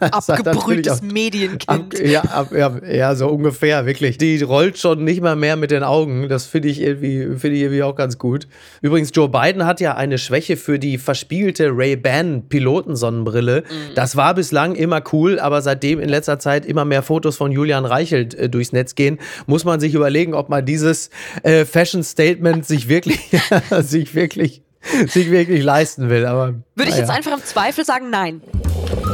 [0.00, 1.68] Abgebrühtes Medienkind.
[1.68, 4.18] Ab, ja, ab, ja, ja, so ungefähr, wirklich.
[4.18, 6.28] Die rollt schon nicht mal mehr mit den Augen.
[6.28, 8.48] Das finde ich, irgendwie, find ich irgendwie auch ganz gut.
[8.80, 13.62] Übrigens, Joe Biden hat ja eine Schwäche für die verspiegelte Ray-Ban Pilotensonnenbrille.
[13.62, 13.94] Mhm.
[13.94, 17.84] Das war bislang immer cool, aber seitdem in letzter Zeit immer mehr Fotos von Julian
[17.84, 21.10] Reichel Lächelnd äh, durchs Netz gehen, muss man sich überlegen, ob man dieses
[21.42, 23.20] äh, Fashion Statement sich wirklich,
[23.80, 24.62] sich wirklich,
[25.08, 26.26] sich wirklich leisten will.
[26.26, 28.40] Aber, Würde ich jetzt einfach im Zweifel sagen, nein.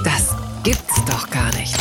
[0.05, 1.77] Das gibt's doch gar nicht.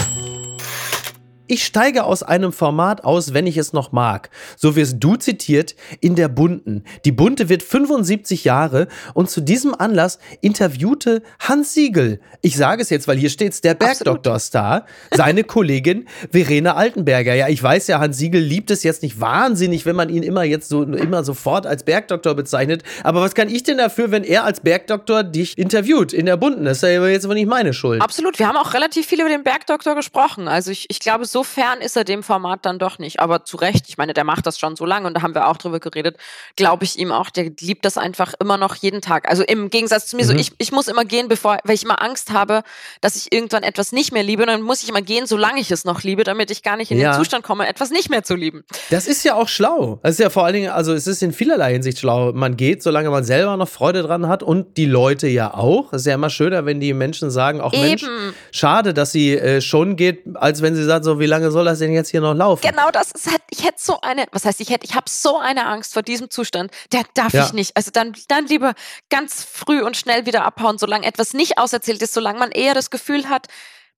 [1.51, 4.29] Ich steige aus einem Format aus, wenn ich es noch mag.
[4.55, 6.85] So wirst du zitiert in der Bunten.
[7.03, 12.21] Die Bunte wird 75 Jahre und zu diesem Anlass interviewte Hans Siegel.
[12.39, 17.33] Ich sage es jetzt, weil hier steht's, der Bergdoktor-Star, seine Kollegin Verena Altenberger.
[17.33, 20.45] Ja, ich weiß ja, Hans Siegel liebt es jetzt nicht wahnsinnig, wenn man ihn immer
[20.45, 22.83] jetzt so, immer sofort als Bergdoktor bezeichnet.
[23.03, 26.63] Aber was kann ich denn dafür, wenn er als Bergdoktor dich interviewt in der Bunten?
[26.63, 28.01] Das ist ja jetzt aber nicht meine Schuld.
[28.01, 28.39] Absolut.
[28.39, 30.47] Wir haben auch relativ viel über den Bergdoktor gesprochen.
[30.47, 33.19] Also ich, ich glaube, so fern ist er dem Format dann doch nicht.
[33.19, 35.47] Aber zu Recht, ich meine, der macht das schon so lange und da haben wir
[35.47, 36.17] auch drüber geredet,
[36.55, 39.29] glaube ich ihm auch, der liebt das einfach immer noch jeden Tag.
[39.29, 40.27] Also im Gegensatz zu mir, mhm.
[40.27, 42.63] so ich, ich muss immer gehen, bevor, weil ich immer Angst habe,
[43.01, 44.43] dass ich irgendwann etwas nicht mehr liebe.
[44.43, 46.91] Und dann muss ich immer gehen, solange ich es noch liebe, damit ich gar nicht
[46.91, 47.11] in ja.
[47.11, 48.63] den Zustand komme, etwas nicht mehr zu lieben.
[48.89, 49.99] Das ist ja auch schlau.
[50.03, 52.31] Das ist ja vor allen Dingen, also es ist in vielerlei Hinsicht schlau.
[52.33, 55.93] Man geht, solange man selber noch Freude dran hat und die Leute ja auch.
[55.93, 57.71] Es ist ja immer schöner, wenn die Menschen sagen, auch.
[57.71, 58.05] Mensch,
[58.51, 61.79] schade, dass sie äh, schon geht, als wenn sie sagt, so wie lange soll das
[61.79, 62.67] denn jetzt hier noch laufen?
[62.67, 65.37] Genau, das ist halt, ich hätte so eine, was heißt ich hätte, ich habe so
[65.37, 67.45] eine Angst vor diesem Zustand, der darf ja.
[67.45, 67.77] ich nicht.
[67.77, 68.73] Also dann, dann lieber
[69.09, 72.89] ganz früh und schnell wieder abhauen, solange etwas nicht auserzählt ist, solange man eher das
[72.89, 73.47] Gefühl hat,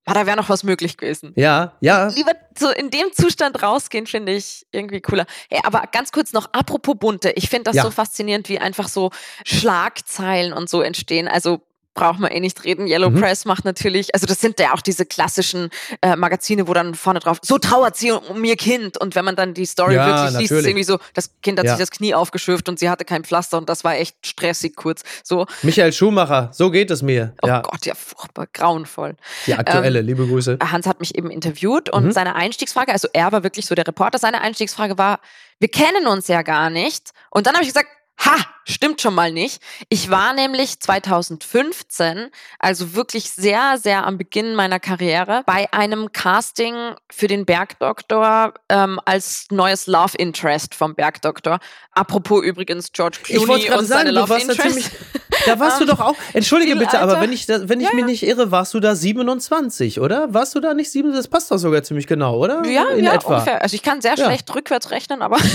[0.06, 1.34] ah, da wäre noch was möglich gewesen.
[1.36, 2.08] Ja, ja.
[2.08, 5.26] Lieber so in dem Zustand rausgehen, finde ich irgendwie cooler.
[5.50, 7.84] Hey, aber ganz kurz noch, apropos bunte, ich finde das ja.
[7.84, 9.12] so faszinierend, wie einfach so
[9.46, 11.28] Schlagzeilen und so entstehen.
[11.28, 11.62] Also
[11.94, 12.88] braucht man eh nicht reden.
[12.88, 13.20] Yellow mhm.
[13.20, 15.70] Press macht natürlich, also das sind ja auch diese klassischen
[16.02, 18.98] äh, Magazine, wo dann vorne drauf, so trauert sie um, um ihr Kind.
[18.98, 20.50] Und wenn man dann die Story ja, wirklich natürlich.
[20.50, 21.76] liest, ist irgendwie so, das Kind hat ja.
[21.76, 25.04] sich das Knie aufgeschürft und sie hatte kein Pflaster und das war echt stressig kurz.
[25.24, 25.46] So.
[25.62, 27.34] Michael Schumacher, so geht es mir.
[27.42, 27.62] Oh ja.
[27.62, 29.16] Gott, ja, furchtbar, grauenvoll.
[29.46, 30.58] Die aktuelle, ähm, liebe Grüße.
[30.64, 32.12] Hans hat mich eben interviewt und mhm.
[32.12, 35.20] seine Einstiegsfrage, also er war wirklich so der Reporter, seine Einstiegsfrage war,
[35.60, 37.12] wir kennen uns ja gar nicht.
[37.30, 37.88] Und dann habe ich gesagt,
[38.20, 39.62] Ha, stimmt schon mal nicht.
[39.90, 46.96] Ich war nämlich 2015, also wirklich sehr, sehr am Beginn meiner Karriere, bei einem Casting
[47.12, 51.60] für den Bergdoktor ähm, als neues Love Interest vom Bergdoktor.
[51.92, 54.92] Apropos übrigens George Clooney und sagen, seine Love Interest.
[55.46, 56.16] Da, warst du doch auch.
[56.34, 57.14] Entschuldige bitte, Alter.
[57.14, 60.34] aber wenn ich, wenn ich ja, mich nicht irre, warst du da 27, oder?
[60.34, 61.26] Warst du da nicht 27?
[61.26, 62.66] Das passt doch sogar ziemlich genau, oder?
[62.66, 63.36] Ja, In ja, etwa.
[63.36, 63.62] ungefähr.
[63.62, 65.38] Also ich kann sehr schlecht rückwärts rechnen, aber.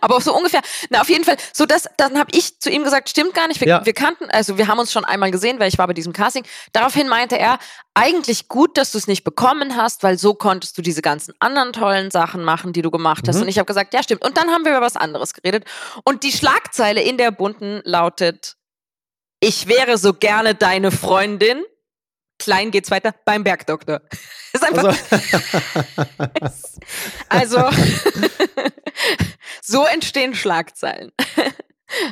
[0.00, 3.08] Aber so ungefähr, na auf jeden Fall, so das, dann habe ich zu ihm gesagt,
[3.08, 3.86] stimmt gar nicht, wir, ja.
[3.86, 6.44] wir kannten, also wir haben uns schon einmal gesehen, weil ich war bei diesem Casting.
[6.72, 7.58] Daraufhin meinte er,
[7.94, 11.72] eigentlich gut, dass du es nicht bekommen hast, weil so konntest du diese ganzen anderen
[11.72, 13.36] tollen Sachen machen, die du gemacht hast.
[13.36, 13.42] Mhm.
[13.42, 14.24] Und ich habe gesagt, ja stimmt.
[14.24, 15.64] Und dann haben wir über was anderes geredet.
[16.04, 18.56] Und die Schlagzeile in der bunten lautet,
[19.40, 21.64] ich wäre so gerne deine Freundin.
[22.38, 24.00] Klein geht's weiter beim Bergdoktor.
[24.52, 24.96] ist einfach.
[27.28, 27.70] Also, also
[29.62, 31.12] so entstehen Schlagzeilen.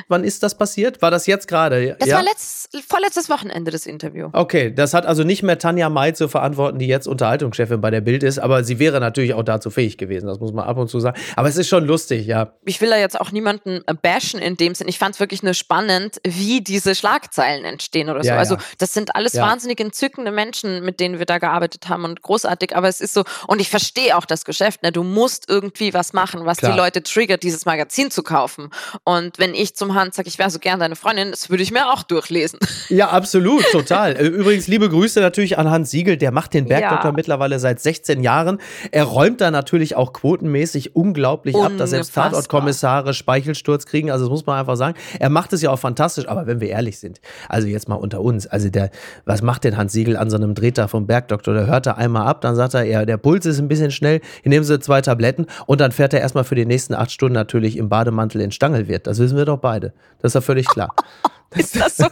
[0.07, 1.01] Wann ist das passiert?
[1.01, 1.95] War das jetzt gerade?
[1.99, 2.15] Das ja?
[2.15, 4.29] war letzt, vorletztes Wochenende das Interview.
[4.33, 8.01] Okay, das hat also nicht mehr Tanja May zu verantworten, die jetzt Unterhaltungschefin bei der
[8.01, 10.89] Bild ist, aber sie wäre natürlich auch dazu fähig gewesen, das muss man ab und
[10.89, 11.19] zu sagen.
[11.35, 12.53] Aber es ist schon lustig, ja.
[12.65, 14.87] Ich will da jetzt auch niemanden äh, bashen in dem Sinn.
[14.87, 18.29] Ich fand es wirklich nur spannend, wie diese Schlagzeilen entstehen oder so.
[18.29, 18.61] Ja, also ja.
[18.77, 22.87] das sind alles wahnsinnig entzückende Menschen, mit denen wir da gearbeitet haben und großartig, aber
[22.87, 24.91] es ist so, und ich verstehe auch das Geschäft, ne?
[24.91, 26.71] du musst irgendwie was machen, was Klar.
[26.71, 28.69] die Leute triggert, dieses Magazin zu kaufen.
[29.03, 31.71] Und wenn ich zum Hans sage, ich wäre so gern deine Freundin, das würde ich
[31.71, 32.59] mir auch durchlesen.
[32.89, 34.15] Ja, absolut, total.
[34.15, 37.15] Äh, übrigens, liebe Grüße natürlich an Hans Siegel, der macht den Bergdoktor ja.
[37.15, 38.59] mittlerweile seit 16 Jahren.
[38.91, 41.73] Er räumt da natürlich auch quotenmäßig unglaublich Unfassbar.
[41.73, 44.09] ab, dass selbst Tatortkommissare Speichelsturz kriegen.
[44.09, 44.97] Also das muss man einfach sagen.
[45.19, 48.21] Er macht es ja auch fantastisch, aber wenn wir ehrlich sind, also jetzt mal unter
[48.21, 48.89] uns, also der,
[49.25, 51.53] was macht denn Hans Siegel an so einem Drehtag vom Bergdoktor?
[51.53, 54.21] Der hört er einmal ab, dann sagt er, ja, der Puls ist ein bisschen schnell,
[54.43, 57.33] hier nehmen Sie zwei Tabletten und dann fährt er erstmal für die nächsten acht Stunden
[57.33, 59.07] natürlich im Bademantel in Stangelwirt.
[59.07, 59.93] Das wissen wir doch beide.
[60.21, 60.93] Das ist ja völlig klar.
[61.55, 62.07] ist das so?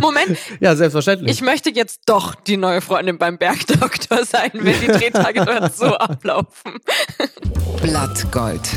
[0.00, 0.38] Moment.
[0.60, 1.30] Ja, selbstverständlich.
[1.30, 5.96] Ich möchte jetzt doch die neue Freundin beim Bergdoktor sein, wenn die Drehtage dort so
[5.96, 6.80] ablaufen.
[7.82, 8.68] Blattgold.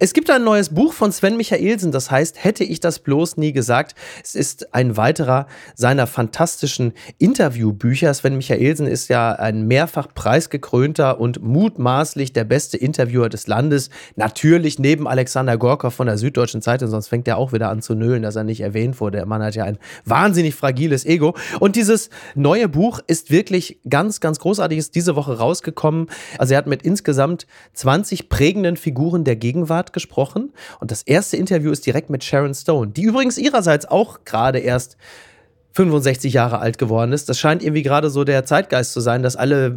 [0.00, 3.52] Es gibt ein neues Buch von Sven Michaelsen, das heißt, hätte ich das bloß nie
[3.52, 3.96] gesagt.
[4.22, 8.14] Es ist ein weiterer seiner fantastischen Interviewbücher.
[8.14, 13.90] Sven Michaelsen ist ja ein mehrfach preisgekrönter und mutmaßlich der beste Interviewer des Landes.
[14.14, 17.96] Natürlich neben Alexander Gorkow von der Süddeutschen Zeitung, sonst fängt er auch wieder an zu
[17.96, 19.18] nölen, dass er nicht erwähnt wurde.
[19.18, 21.34] Der Mann hat ja ein wahnsinnig fragiles Ego.
[21.58, 26.06] Und dieses neue Buch ist wirklich ganz, ganz großartig, ist diese Woche rausgekommen.
[26.38, 30.52] Also er hat mit insgesamt 20 prägenden Figuren der Gegenwart Start gesprochen.
[30.80, 34.96] Und das erste Interview ist direkt mit Sharon Stone, die übrigens ihrerseits auch gerade erst
[35.72, 37.28] 65 Jahre alt geworden ist.
[37.28, 39.76] Das scheint irgendwie gerade so der Zeitgeist zu sein, dass alle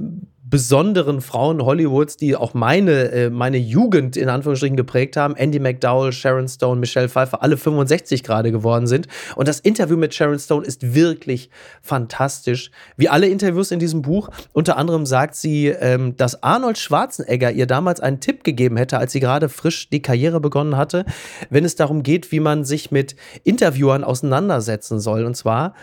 [0.51, 5.35] besonderen Frauen Hollywoods, die auch meine, äh, meine Jugend in Anführungsstrichen geprägt haben.
[5.37, 9.07] Andy McDowell, Sharon Stone, Michelle Pfeiffer, alle 65 gerade geworden sind.
[9.37, 11.49] Und das Interview mit Sharon Stone ist wirklich
[11.81, 12.69] fantastisch.
[12.97, 14.29] Wie alle Interviews in diesem Buch.
[14.51, 19.13] Unter anderem sagt sie, ähm, dass Arnold Schwarzenegger ihr damals einen Tipp gegeben hätte, als
[19.13, 21.05] sie gerade frisch die Karriere begonnen hatte,
[21.49, 25.23] wenn es darum geht, wie man sich mit Interviewern auseinandersetzen soll.
[25.23, 25.75] Und zwar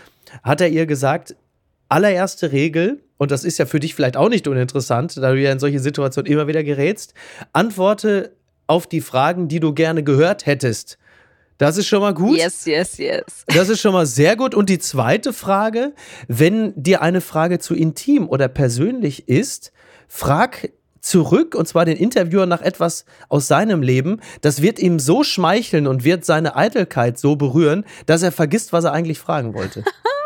[0.42, 1.36] hat er ihr gesagt,
[1.88, 5.52] allererste Regel, und das ist ja für dich vielleicht auch nicht uninteressant, da du ja
[5.52, 7.14] in solche Situationen immer wieder gerätst,
[7.52, 8.32] antworte
[8.66, 10.98] auf die Fragen, die du gerne gehört hättest.
[11.58, 12.38] Das ist schon mal gut.
[12.38, 13.44] Yes, yes, yes.
[13.48, 14.54] Das ist schon mal sehr gut.
[14.54, 15.92] Und die zweite Frage,
[16.28, 19.72] wenn dir eine Frage zu intim oder persönlich ist,
[20.06, 24.20] frag zurück und zwar den Interviewer nach etwas aus seinem Leben.
[24.40, 28.84] Das wird ihm so schmeicheln und wird seine Eitelkeit so berühren, dass er vergisst, was
[28.84, 29.84] er eigentlich fragen wollte.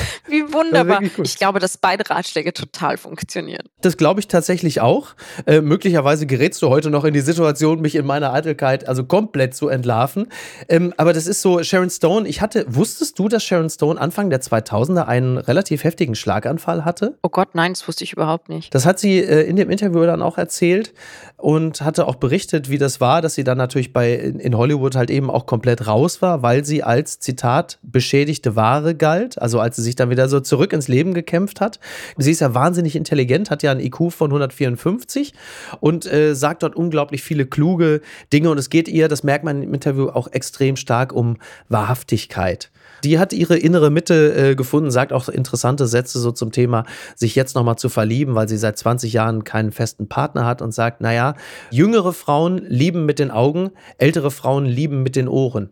[0.28, 1.02] Wie wunderbar.
[1.22, 3.68] Ich glaube, dass beide Ratschläge total funktionieren.
[3.80, 5.14] Das glaube ich tatsächlich auch.
[5.46, 9.54] Äh, möglicherweise gerätst du heute noch in die Situation, mich in meiner Eitelkeit also komplett
[9.54, 10.28] zu entlarven.
[10.68, 14.30] Ähm, aber das ist so, Sharon Stone, ich hatte, wusstest du, dass Sharon Stone Anfang
[14.30, 17.18] der 2000er einen relativ heftigen Schlaganfall hatte?
[17.22, 18.74] Oh Gott, nein, das wusste ich überhaupt nicht.
[18.74, 20.94] Das hat sie äh, in dem Interview dann auch erzählt
[21.36, 25.10] und hatte auch berichtet, wie das war, dass sie dann natürlich bei in Hollywood halt
[25.10, 29.90] eben auch komplett raus war, weil sie als Zitat beschädigte Ware galt, also als sie
[29.90, 31.78] sich dann wieder so zurück ins Leben gekämpft hat.
[32.16, 35.34] Sie ist ja wahnsinnig intelligent, hat ja einen IQ von 154
[35.80, 38.00] und äh, sagt dort unglaublich viele kluge
[38.32, 41.36] Dinge und es geht ihr, das merkt man im Interview auch extrem stark um
[41.68, 42.70] Wahrhaftigkeit.
[43.04, 46.84] Die hat ihre innere Mitte äh, gefunden, sagt auch interessante Sätze so zum Thema,
[47.16, 50.72] sich jetzt nochmal zu verlieben, weil sie seit 20 Jahren keinen festen Partner hat und
[50.72, 51.34] sagt, naja,
[51.70, 55.70] jüngere Frauen lieben mit den Augen, ältere Frauen lieben mit den Ohren.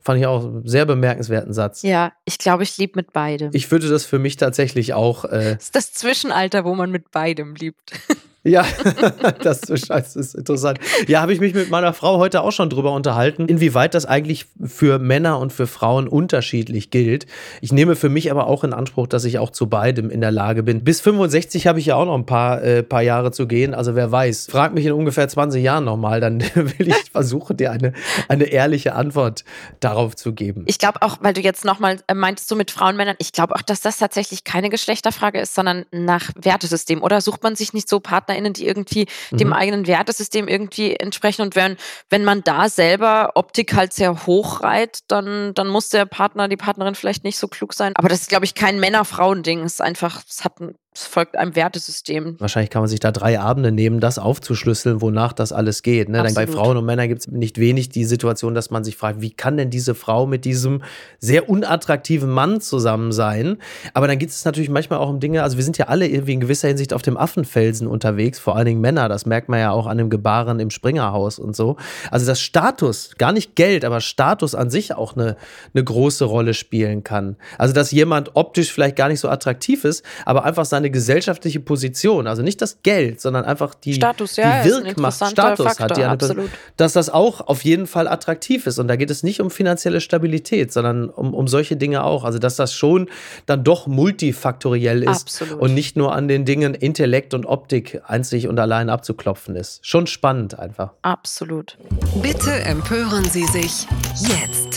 [0.00, 1.82] Fand ich auch einen sehr bemerkenswerten Satz.
[1.82, 3.50] Ja, ich glaube, ich liebe mit beidem.
[3.52, 5.24] Ich würde das für mich tatsächlich auch.
[5.24, 7.92] Äh, das ist das Zwischenalter, wo man mit beidem liebt.
[8.44, 8.64] Ja,
[9.42, 10.80] das scheiße, ist interessant.
[11.06, 14.46] Ja, habe ich mich mit meiner Frau heute auch schon drüber unterhalten, inwieweit das eigentlich
[14.64, 17.26] für Männer und für Frauen unterschiedlich gilt.
[17.60, 20.32] Ich nehme für mich aber auch in Anspruch, dass ich auch zu beidem in der
[20.32, 20.82] Lage bin.
[20.82, 23.74] Bis 65 habe ich ja auch noch ein paar, äh, paar Jahre zu gehen.
[23.74, 27.70] Also wer weiß, frag mich in ungefähr 20 Jahren nochmal, dann will ich versuchen, dir
[27.70, 27.92] eine,
[28.26, 29.44] eine ehrliche Antwort
[29.78, 30.64] darauf zu geben.
[30.66, 33.54] Ich glaube auch, weil du jetzt nochmal äh, meintest, so mit Frauen, Männern, ich glaube
[33.54, 37.04] auch, dass das tatsächlich keine Geschlechterfrage ist, sondern nach Wertesystem.
[37.04, 39.36] Oder sucht man sich nicht so Partner PartnerInnen, die irgendwie mhm.
[39.36, 41.42] dem eigenen Wertesystem irgendwie entsprechen.
[41.42, 41.76] Und wenn,
[42.10, 46.56] wenn man da selber Optik halt sehr hoch reiht, dann, dann muss der Partner, die
[46.56, 47.92] Partnerin vielleicht nicht so klug sein.
[47.96, 49.60] Aber das ist, glaube ich, kein Männer-Frauen-Ding.
[49.60, 52.36] Es ist einfach, es hat ein es folgt einem Wertesystem.
[52.38, 56.10] Wahrscheinlich kann man sich da drei Abende nehmen, das aufzuschlüsseln, wonach das alles geht.
[56.10, 56.22] Ne?
[56.22, 59.22] Denn bei Frauen und Männern gibt es nicht wenig die Situation, dass man sich fragt,
[59.22, 60.82] wie kann denn diese Frau mit diesem
[61.18, 63.56] sehr unattraktiven Mann zusammen sein?
[63.94, 66.34] Aber dann geht es natürlich manchmal auch um Dinge, also wir sind ja alle irgendwie
[66.34, 69.70] in gewisser Hinsicht auf dem Affenfelsen unterwegs, vor allen Dingen Männer, das merkt man ja
[69.70, 71.76] auch an dem Gebaren im Springerhaus und so.
[72.10, 75.36] Also dass Status, gar nicht Geld, aber Status an sich auch eine,
[75.72, 77.36] eine große Rolle spielen kann.
[77.56, 82.26] Also dass jemand optisch vielleicht gar nicht so attraktiv ist, aber einfach seine gesellschaftliche Position,
[82.26, 86.02] also nicht das Geld, sondern einfach die, Status, ja, die Wirkmacht, Status Faktor, hat, die
[86.02, 88.80] eine, dass das auch auf jeden Fall attraktiv ist.
[88.80, 92.24] Und da geht es nicht um finanzielle Stabilität, sondern um, um solche Dinge auch.
[92.24, 93.08] Also dass das schon
[93.46, 95.60] dann doch multifaktoriell ist absolut.
[95.60, 99.86] und nicht nur an den Dingen Intellekt und Optik einzig und allein abzuklopfen ist.
[99.86, 100.94] Schon spannend einfach.
[101.02, 101.78] Absolut.
[102.20, 103.86] Bitte empören Sie sich
[104.18, 104.71] jetzt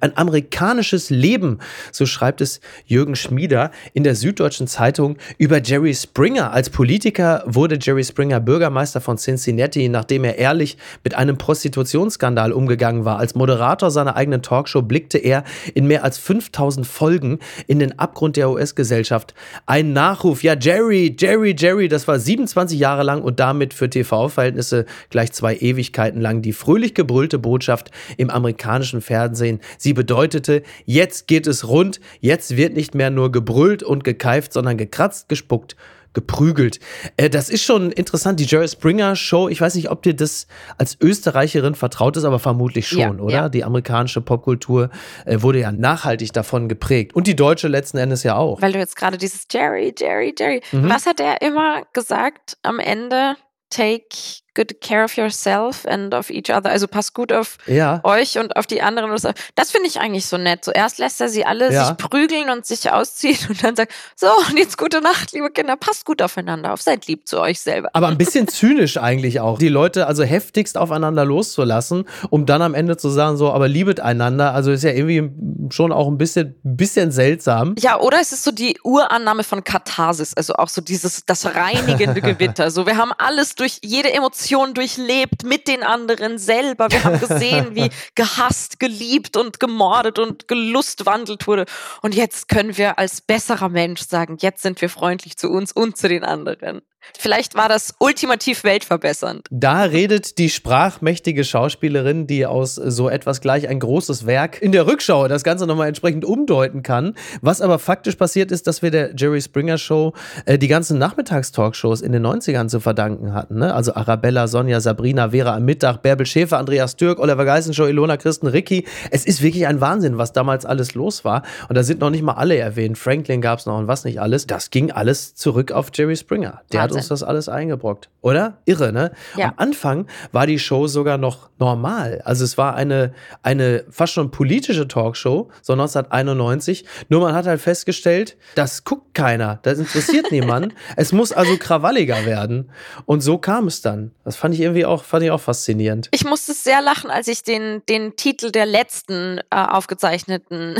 [0.00, 1.58] ein amerikanisches Leben,
[1.92, 6.52] so schreibt es Jürgen Schmieder in der Süddeutschen Zeitung über Jerry Springer.
[6.52, 13.04] Als Politiker wurde Jerry Springer Bürgermeister von Cincinnati, nachdem er ehrlich mit einem Prostitutionsskandal umgegangen
[13.04, 13.18] war.
[13.18, 18.36] Als Moderator seiner eigenen Talkshow blickte er in mehr als 5000 Folgen in den Abgrund
[18.36, 19.34] der US-Gesellschaft.
[19.64, 24.86] Ein Nachruf, ja Jerry, Jerry, Jerry, das war 27 Jahre lang und damit für TV-Verhältnisse
[25.10, 29.60] gleich zwei Ewigkeiten lang die fröhlich gebrüllte Botschaft im amerikanischen Fernsehen.
[29.86, 34.76] Sie bedeutete, jetzt geht es rund, jetzt wird nicht mehr nur gebrüllt und gekeift, sondern
[34.76, 35.76] gekratzt, gespuckt,
[36.12, 36.80] geprügelt.
[37.16, 39.48] Äh, das ist schon interessant, die Jerry Springer Show.
[39.48, 43.32] Ich weiß nicht, ob dir das als Österreicherin vertraut ist, aber vermutlich schon, ja, oder?
[43.32, 43.48] Ja.
[43.48, 44.90] Die amerikanische Popkultur
[45.24, 47.14] äh, wurde ja nachhaltig davon geprägt.
[47.14, 48.60] Und die deutsche letzten Endes ja auch.
[48.60, 50.62] Weil du jetzt gerade dieses Jerry, Jerry, Jerry.
[50.72, 50.90] Mhm.
[50.90, 53.36] Was hat er immer gesagt am Ende?
[53.70, 54.08] Take
[54.56, 56.70] good care of yourself and of each other.
[56.70, 58.00] Also passt gut auf ja.
[58.02, 59.12] euch und auf die anderen.
[59.54, 60.64] Das finde ich eigentlich so nett.
[60.64, 61.84] Zuerst lässt er sie alle ja.
[61.84, 65.76] sich prügeln und sich ausziehen und dann sagt, so, und jetzt gute Nacht, liebe Kinder,
[65.76, 67.90] passt gut aufeinander auf, seid lieb zu euch selber.
[67.92, 72.74] Aber ein bisschen zynisch eigentlich auch, die Leute also heftigst aufeinander loszulassen, um dann am
[72.74, 74.54] Ende zu sagen, so, aber liebet einander.
[74.54, 75.30] Also ist ja irgendwie
[75.70, 77.74] schon auch ein bisschen, bisschen seltsam.
[77.78, 82.20] Ja, oder es ist so die Urannahme von Katharsis, also auch so dieses, das reinigende
[82.22, 82.70] Gewitter.
[82.70, 86.88] So, wir haben alles durch jede Emotion Emotionen durchlebt mit den anderen selber.
[86.88, 91.66] Wir haben gesehen, wie gehasst, geliebt und gemordet und gelustwandelt wurde.
[92.00, 95.96] Und jetzt können wir als besserer Mensch sagen, jetzt sind wir freundlich zu uns und
[95.96, 96.82] zu den anderen.
[97.18, 99.46] Vielleicht war das ultimativ weltverbessernd.
[99.50, 104.86] Da redet die sprachmächtige Schauspielerin, die aus so etwas gleich ein großes Werk in der
[104.86, 107.14] Rückschau das Ganze nochmal entsprechend umdeuten kann.
[107.40, 110.12] Was aber faktisch passiert ist, dass wir der Jerry Springer Show
[110.44, 113.58] äh, die ganzen Nachmittagstalkshows in den 90ern zu verdanken hatten.
[113.58, 113.74] Ne?
[113.74, 118.46] Also Arabella, Sonja, Sabrina, Vera am Mittag, Bärbel Schäfer, Andreas Türk, Oliver Geissenshow, Ilona Christen,
[118.46, 118.84] Ricky.
[119.10, 121.42] Es ist wirklich ein Wahnsinn, was damals alles los war.
[121.68, 122.98] Und da sind noch nicht mal alle erwähnt.
[122.98, 124.46] Franklin gab es noch und was nicht alles.
[124.46, 126.62] Das ging alles zurück auf Jerry Springer.
[126.72, 128.08] Der hat uns das alles eingebrockt.
[128.20, 128.58] Oder?
[128.64, 129.12] Irre, ne?
[129.36, 129.48] Ja.
[129.48, 132.22] Am Anfang war die Show sogar noch normal.
[132.24, 136.84] Also es war eine, eine fast schon politische Talkshow, so 1991.
[137.08, 140.74] Nur man hat halt festgestellt, das guckt keiner, das interessiert niemand.
[140.96, 142.70] Es muss also krawalliger werden.
[143.04, 144.12] Und so kam es dann.
[144.24, 146.08] Das fand ich irgendwie auch, fand ich auch faszinierend.
[146.12, 150.76] Ich musste sehr lachen, als ich den, den Titel der letzten äh, aufgezeichneten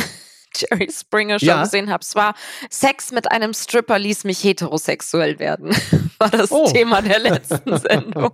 [0.60, 1.62] Jerry Springer Show ja.
[1.62, 2.02] gesehen habe.
[2.02, 2.34] Es war
[2.70, 5.74] Sex mit einem Stripper ließ mich heterosexuell werden.
[6.18, 6.70] War das oh.
[6.70, 8.30] Thema der letzten Sendung.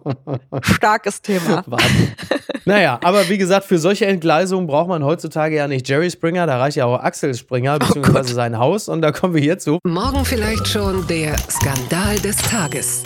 [0.62, 1.64] Starkes Thema.
[1.66, 2.14] Wahnsinn.
[2.64, 6.59] Naja, aber wie gesagt, für solche Entgleisungen braucht man heutzutage ja nicht Jerry Springer, da
[6.59, 9.79] reicht ja auch Axel Springer, beziehungsweise oh sein Haus und da kommen wir hierzu.
[9.85, 13.03] Morgen vielleicht schon der Skandal des Tages.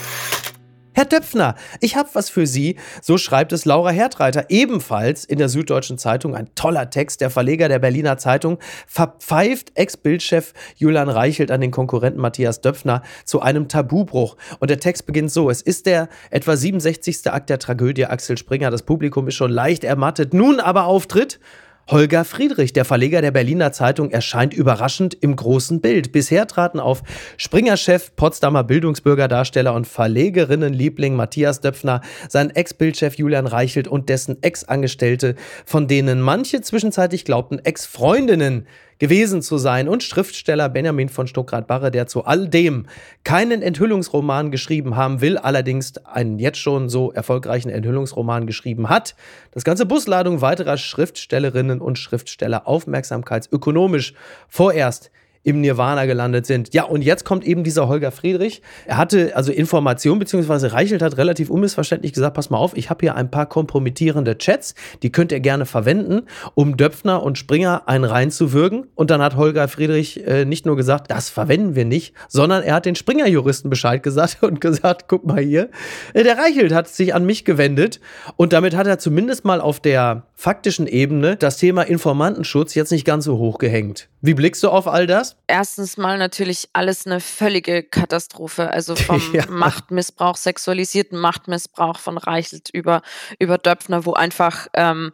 [0.96, 2.76] Herr Döpfner, ich habe was für Sie.
[3.02, 6.34] So schreibt es Laura Hertreiter ebenfalls in der Süddeutschen Zeitung.
[6.34, 7.20] Ein toller Text.
[7.20, 13.42] Der Verleger der Berliner Zeitung verpfeift Ex-Bildchef Julian Reichelt an den Konkurrenten Matthias Döpfner zu
[13.42, 14.38] einem Tabubruch.
[14.58, 15.50] Und der Text beginnt so.
[15.50, 17.30] Es ist der etwa 67.
[17.30, 18.70] Akt der Tragödie Axel Springer.
[18.70, 20.32] Das Publikum ist schon leicht ermattet.
[20.32, 21.40] Nun aber auftritt
[21.88, 26.10] Holger Friedrich, der Verleger der Berliner Zeitung, erscheint überraschend im großen Bild.
[26.10, 27.04] Bisher traten auf
[27.36, 35.86] Springer-Chef, Potsdamer Bildungsbürgerdarsteller und Verlegerinnenliebling Matthias Döpfner, sein Ex-Bildchef Julian Reichelt und dessen Ex-Angestellte, von
[35.86, 38.66] denen manche zwischenzeitlich glaubten Ex-Freundinnen
[38.98, 42.86] gewesen zu sein und Schriftsteller Benjamin von Stuckrad-Barre, der zu all dem
[43.24, 49.14] keinen Enthüllungsroman geschrieben haben will, allerdings einen jetzt schon so erfolgreichen Enthüllungsroman geschrieben hat.
[49.52, 54.14] Das ganze Busladung weiterer Schriftstellerinnen und Schriftsteller aufmerksamkeitsökonomisch
[54.48, 55.10] vorerst
[55.46, 56.74] im Nirvana gelandet sind.
[56.74, 58.62] Ja, und jetzt kommt eben dieser Holger Friedrich.
[58.84, 62.98] Er hatte also Informationen, beziehungsweise Reichelt hat relativ unmissverständlich gesagt, pass mal auf, ich habe
[63.02, 64.74] hier ein paar kompromittierende Chats,
[65.04, 66.22] die könnt ihr gerne verwenden,
[66.54, 68.88] um Döpfner und Springer einen reinzuwürgen.
[68.96, 72.74] Und dann hat Holger Friedrich äh, nicht nur gesagt, das verwenden wir nicht, sondern er
[72.74, 75.70] hat den Springer-Juristen Bescheid gesagt und gesagt, guck mal hier,
[76.12, 78.00] äh, der Reichelt hat sich an mich gewendet
[78.34, 83.04] und damit hat er zumindest mal auf der faktischen Ebene das Thema Informantenschutz jetzt nicht
[83.04, 84.08] ganz so hoch gehängt.
[84.22, 85.35] Wie blickst du auf all das?
[85.46, 88.70] Erstens mal natürlich alles eine völlige Katastrophe.
[88.70, 89.46] Also vom ja.
[89.48, 93.02] Machtmissbrauch, sexualisierten Machtmissbrauch von Reichelt über,
[93.38, 95.12] über Döpfner, wo einfach, ähm,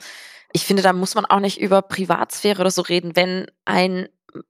[0.53, 4.09] ich finde, da muss man auch nicht über Privatsphäre oder so reden, wenn ein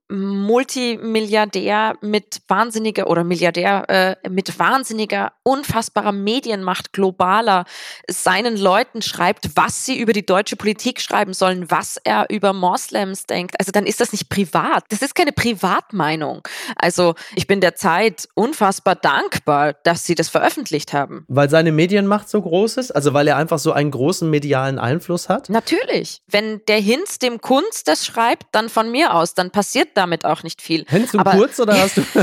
[0.09, 3.89] Multimilliardär mit wahnsinniger oder Milliardär
[4.23, 7.65] äh, mit wahnsinniger, unfassbarer Medienmacht globaler
[8.09, 13.25] seinen Leuten schreibt, was sie über die deutsche Politik schreiben sollen, was er über Moslems
[13.25, 13.55] denkt.
[13.59, 14.83] Also dann ist das nicht privat.
[14.89, 16.47] Das ist keine Privatmeinung.
[16.75, 21.25] Also ich bin der Zeit unfassbar dankbar, dass sie das veröffentlicht haben.
[21.27, 22.91] Weil seine Medienmacht so groß ist?
[22.91, 25.49] Also weil er einfach so einen großen medialen Einfluss hat?
[25.49, 26.21] Natürlich.
[26.27, 30.23] Wenn der Hinz dem Kunst das schreibt, dann von mir aus, dann passiert passiert damit
[30.23, 30.85] auch nicht viel.
[30.87, 32.01] Hinz und Kurz oder hast du?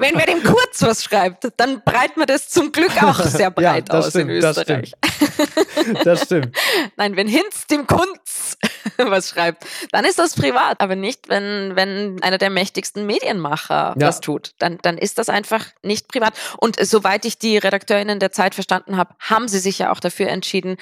[0.00, 3.90] wenn wer dem Kurz was schreibt, dann breit man das zum Glück auch sehr breit
[3.90, 4.94] ja, aus stimmt, in Österreich.
[4.94, 5.98] Das stimmt.
[6.06, 6.56] das stimmt.
[6.96, 8.56] Nein, wenn Hinz dem Kunz
[8.96, 13.94] was schreibt, dann ist das privat, aber nicht, wenn, wenn einer der mächtigsten Medienmacher ja.
[13.94, 14.54] das tut.
[14.58, 16.32] Dann, dann ist das einfach nicht privat.
[16.56, 20.28] Und soweit ich die Redakteurinnen der Zeit verstanden habe, haben sie sich ja auch dafür
[20.28, 20.78] entschieden,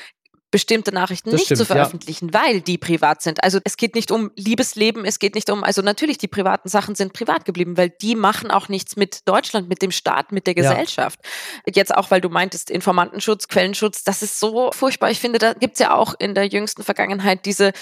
[0.50, 2.40] bestimmte Nachrichten das nicht stimmt, zu veröffentlichen, ja.
[2.40, 3.42] weil die privat sind.
[3.42, 6.94] Also es geht nicht um Liebesleben, es geht nicht um, also natürlich die privaten Sachen
[6.94, 10.54] sind privat geblieben, weil die machen auch nichts mit Deutschland, mit dem Staat, mit der
[10.54, 11.20] Gesellschaft.
[11.66, 11.72] Ja.
[11.74, 15.10] Jetzt auch, weil du meintest, Informantenschutz, Quellenschutz, das ist so furchtbar.
[15.10, 17.72] Ich finde, da gibt es ja auch in der jüngsten Vergangenheit diese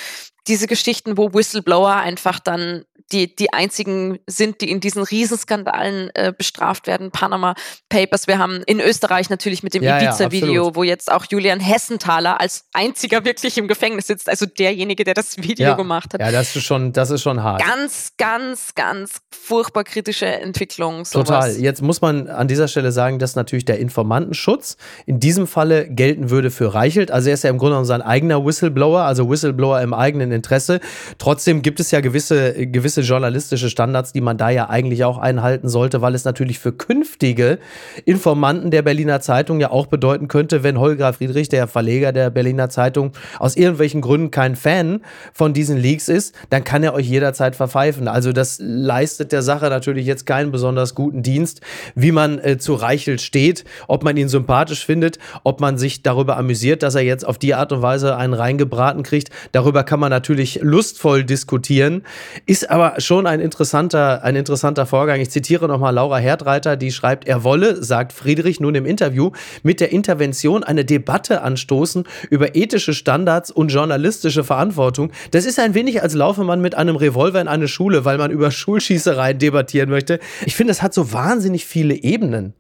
[0.47, 6.33] diese Geschichten, wo Whistleblower einfach dann die, die einzigen sind, die in diesen Riesenskandalen äh,
[6.37, 7.11] bestraft werden.
[7.11, 7.55] Panama
[7.89, 8.27] Papers.
[8.27, 12.41] Wir haben in Österreich natürlich mit dem ja, Ibiza-Video, ja, wo jetzt auch Julian Hessenthaler
[12.41, 14.29] als einziger wirklich im Gefängnis sitzt.
[14.29, 15.75] Also derjenige, der das Video ja.
[15.75, 16.21] gemacht hat.
[16.21, 17.63] Ja, das ist schon, das ist schon hart.
[17.63, 21.05] Ganz, ganz, ganz furchtbar kritische Entwicklung.
[21.05, 21.29] Sowas.
[21.29, 21.57] Total.
[21.57, 24.77] Jetzt muss man an dieser Stelle sagen, dass natürlich der Informantenschutz
[25.07, 27.11] in diesem Falle gelten würde für Reichelt.
[27.11, 30.81] Also er ist ja im Grunde genommen sein eigener Whistleblower, also Whistleblower im eigenen Interesse.
[31.19, 35.69] Trotzdem gibt es ja gewisse, gewisse journalistische Standards, die man da ja eigentlich auch einhalten
[35.69, 37.59] sollte, weil es natürlich für künftige
[38.05, 42.69] Informanten der Berliner Zeitung ja auch bedeuten könnte, wenn Holger Friedrich, der Verleger der Berliner
[42.69, 45.01] Zeitung, aus irgendwelchen Gründen kein Fan
[45.33, 48.09] von diesen Leaks ist, dann kann er euch jederzeit verpfeifen.
[48.09, 51.61] Also das leistet der Sache natürlich jetzt keinen besonders guten Dienst,
[51.95, 56.37] wie man äh, zu Reichelt steht, ob man ihn sympathisch findet, ob man sich darüber
[56.37, 59.31] amüsiert, dass er jetzt auf die Art und Weise einen reingebraten kriegt.
[59.53, 62.03] Darüber kann man natürlich lustvoll diskutieren,
[62.47, 65.21] ist aber schon ein interessanter, ein interessanter Vorgang.
[65.21, 69.31] Ich zitiere nochmal Laura Herdreiter, die schreibt, er wolle, sagt Friedrich nun im Interview,
[69.63, 75.13] mit der Intervention eine Debatte anstoßen über ethische Standards und journalistische Verantwortung.
[75.31, 78.31] Das ist ein wenig, als laufe man mit einem Revolver in eine Schule, weil man
[78.31, 80.19] über Schulschießereien debattieren möchte.
[80.47, 82.55] Ich finde, es hat so wahnsinnig viele Ebenen.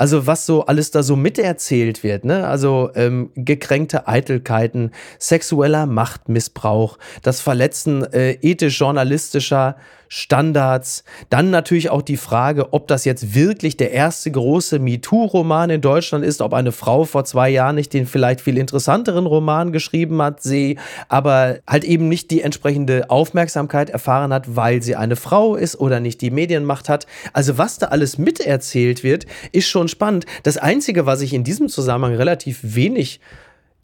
[0.00, 2.46] Also was so alles da so miterzählt wird, ne?
[2.46, 9.76] Also ähm, gekränkte Eitelkeiten, sexueller Machtmissbrauch, das Verletzen äh, ethisch-journalistischer
[10.12, 11.04] Standards.
[11.30, 16.24] Dann natürlich auch die Frage, ob das jetzt wirklich der erste große MeToo-Roman in Deutschland
[16.24, 20.42] ist, ob eine Frau vor zwei Jahren nicht den vielleicht viel interessanteren Roman geschrieben hat,
[20.42, 25.78] sie aber halt eben nicht die entsprechende Aufmerksamkeit erfahren hat, weil sie eine Frau ist
[25.78, 27.06] oder nicht die Medienmacht hat.
[27.32, 30.26] Also was da alles miterzählt wird, ist schon spannend.
[30.42, 33.20] Das Einzige, was ich in diesem Zusammenhang relativ wenig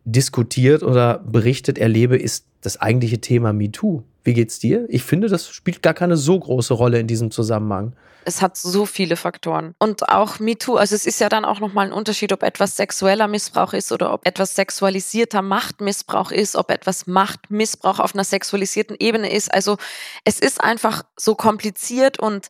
[0.05, 4.03] diskutiert oder berichtet erlebe, ist das eigentliche Thema MeToo.
[4.27, 4.87] Wie geht's dir?
[4.89, 7.95] Ich finde, das spielt gar keine so große Rolle in diesem Zusammenhang.
[8.25, 9.77] Es hat so viele Faktoren.
[9.79, 13.29] Und auch MeToo, also es ist ja dann auch nochmal ein Unterschied, ob etwas sexueller
[13.29, 19.33] Missbrauch ist oder ob etwas sexualisierter Machtmissbrauch ist, ob etwas Machtmissbrauch auf einer sexualisierten Ebene
[19.33, 19.55] ist.
[19.55, 19.77] Also
[20.25, 22.49] es ist einfach so kompliziert und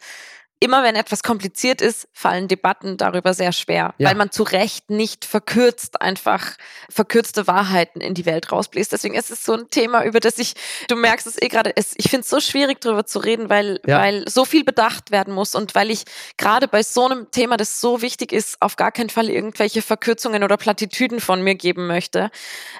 [0.59, 4.09] immer wenn etwas kompliziert ist, fallen Debatten darüber sehr schwer, ja.
[4.09, 6.57] weil man zu Recht nicht verkürzt einfach
[6.89, 8.93] verkürzte Wahrheiten in die Welt rausbläst.
[8.93, 10.55] Deswegen ist es so ein Thema, über das ich,
[10.89, 14.01] du merkst es eh gerade, ich finde es so schwierig darüber zu reden, weil, ja.
[14.01, 16.05] weil so viel bedacht werden muss und weil ich
[16.39, 20.43] gerade bei so einem Thema, das so wichtig ist, auf gar keinen Fall irgendwelche Verkürzungen
[20.43, 22.31] oder Plattitüden von mir geben möchte,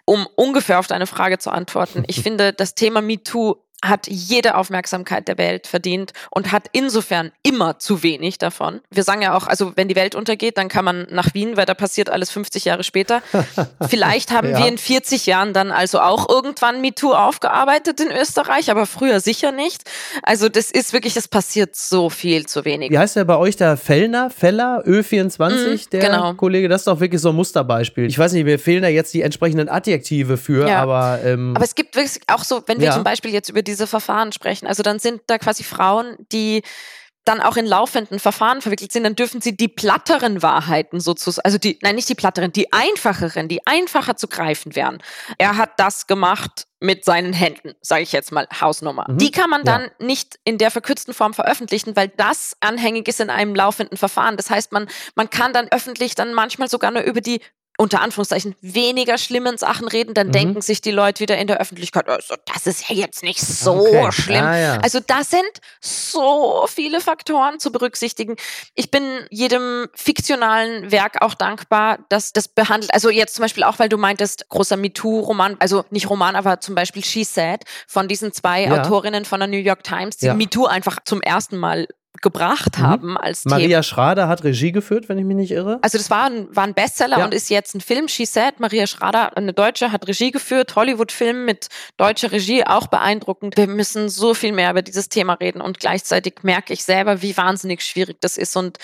[0.07, 2.05] um ungefähr auf deine Frage zu antworten.
[2.07, 7.79] Ich finde, das Thema MeToo hat jede Aufmerksamkeit der Welt verdient und hat insofern immer
[7.79, 8.81] zu wenig davon.
[8.91, 11.67] Wir sagen ja auch, also wenn die Welt untergeht, dann kann man nach Wien, weil
[11.67, 13.23] da passiert alles 50 Jahre später.
[13.89, 14.59] Vielleicht haben ja.
[14.59, 19.53] wir in 40 Jahren dann also auch irgendwann MeToo aufgearbeitet in Österreich, aber früher sicher
[19.53, 19.83] nicht.
[20.23, 22.91] Also das ist wirklich, das passiert so viel zu wenig.
[22.91, 26.35] Wie heißt der bei euch der Fellner, Feller, Ö24, mm, der genau.
[26.35, 26.69] Kollege?
[26.69, 28.07] Das ist doch wirklich so ein Musterbeispiel.
[28.07, 30.81] Ich weiß nicht, mir fehlen da jetzt die entsprechenden Adjektive für, ja.
[30.81, 31.21] aber...
[31.25, 32.93] Ähm, aber es gibt wirklich auch so, wenn wir ja.
[32.93, 34.67] zum Beispiel jetzt über diese Verfahren sprechen.
[34.67, 36.63] Also dann sind da quasi Frauen, die
[37.27, 41.59] dann auch in laufenden Verfahren verwickelt sind, dann dürfen sie die platteren Wahrheiten sozusagen, also
[41.59, 45.03] die, nein, nicht die platteren, die einfacheren, die einfacher zu greifen wären.
[45.37, 49.07] Er hat das gemacht mit seinen Händen, sage ich jetzt mal Hausnummer.
[49.09, 49.19] Mhm.
[49.19, 50.07] Die kann man dann ja.
[50.07, 54.37] nicht in der verkürzten Form veröffentlichen, weil das anhängig ist in einem laufenden Verfahren.
[54.37, 54.87] Das heißt, man,
[55.17, 57.41] man kann dann öffentlich dann manchmal sogar nur über die
[57.79, 60.33] unter Anführungszeichen weniger schlimmen Sachen reden, dann mhm.
[60.33, 63.81] denken sich die Leute wieder in der Öffentlichkeit, also das ist ja jetzt nicht so
[63.81, 64.13] okay.
[64.13, 64.45] schlimm.
[64.45, 64.79] Ah, ja.
[64.79, 65.43] Also da sind
[65.81, 68.37] so viele Faktoren zu berücksichtigen.
[68.75, 73.79] Ich bin jedem fiktionalen Werk auch dankbar, dass das behandelt, also jetzt zum Beispiel auch,
[73.79, 78.33] weil du meintest, großer MeToo-Roman, also nicht Roman, aber zum Beispiel She Said von diesen
[78.33, 78.81] zwei ja.
[78.81, 80.35] Autorinnen von der New York Times, die ja.
[80.35, 81.87] MeToo einfach zum ersten Mal
[82.23, 82.83] gebracht mhm.
[82.83, 83.83] haben als Maria Thema.
[83.83, 85.79] Schrader hat Regie geführt, wenn ich mich nicht irre.
[85.83, 87.25] Also das war ein, war ein Bestseller ja.
[87.25, 88.09] und ist jetzt ein Film.
[88.09, 90.75] She Said, Maria Schrader, eine Deutsche, hat Regie geführt.
[90.77, 93.57] Hollywood-Film mit deutscher Regie, auch beeindruckend.
[93.57, 97.37] Wir müssen so viel mehr über dieses Thema reden und gleichzeitig merke ich selber, wie
[97.37, 98.79] wahnsinnig schwierig das ist und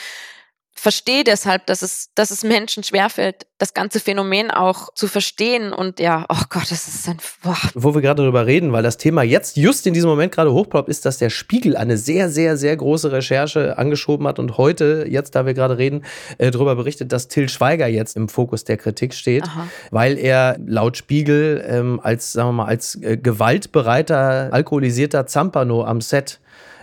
[0.75, 5.73] verstehe deshalb, dass es, dass es Menschen schwerfällt, das ganze Phänomen auch zu verstehen.
[5.73, 7.19] Und ja, oh Gott, das ist ein.
[7.43, 7.57] Boah.
[7.75, 10.89] Wo wir gerade darüber reden, weil das Thema jetzt just in diesem Moment gerade hochploppt,
[10.89, 15.35] ist, dass der Spiegel eine sehr, sehr, sehr große Recherche angeschoben hat und heute, jetzt
[15.35, 16.05] da wir gerade reden,
[16.39, 19.69] äh, darüber berichtet, dass Till Schweiger jetzt im Fokus der Kritik steht, Aha.
[19.91, 26.01] weil er laut Spiegel ähm, als, sagen wir mal, als äh, gewaltbereiter, alkoholisierter Zampano am
[26.01, 26.41] Set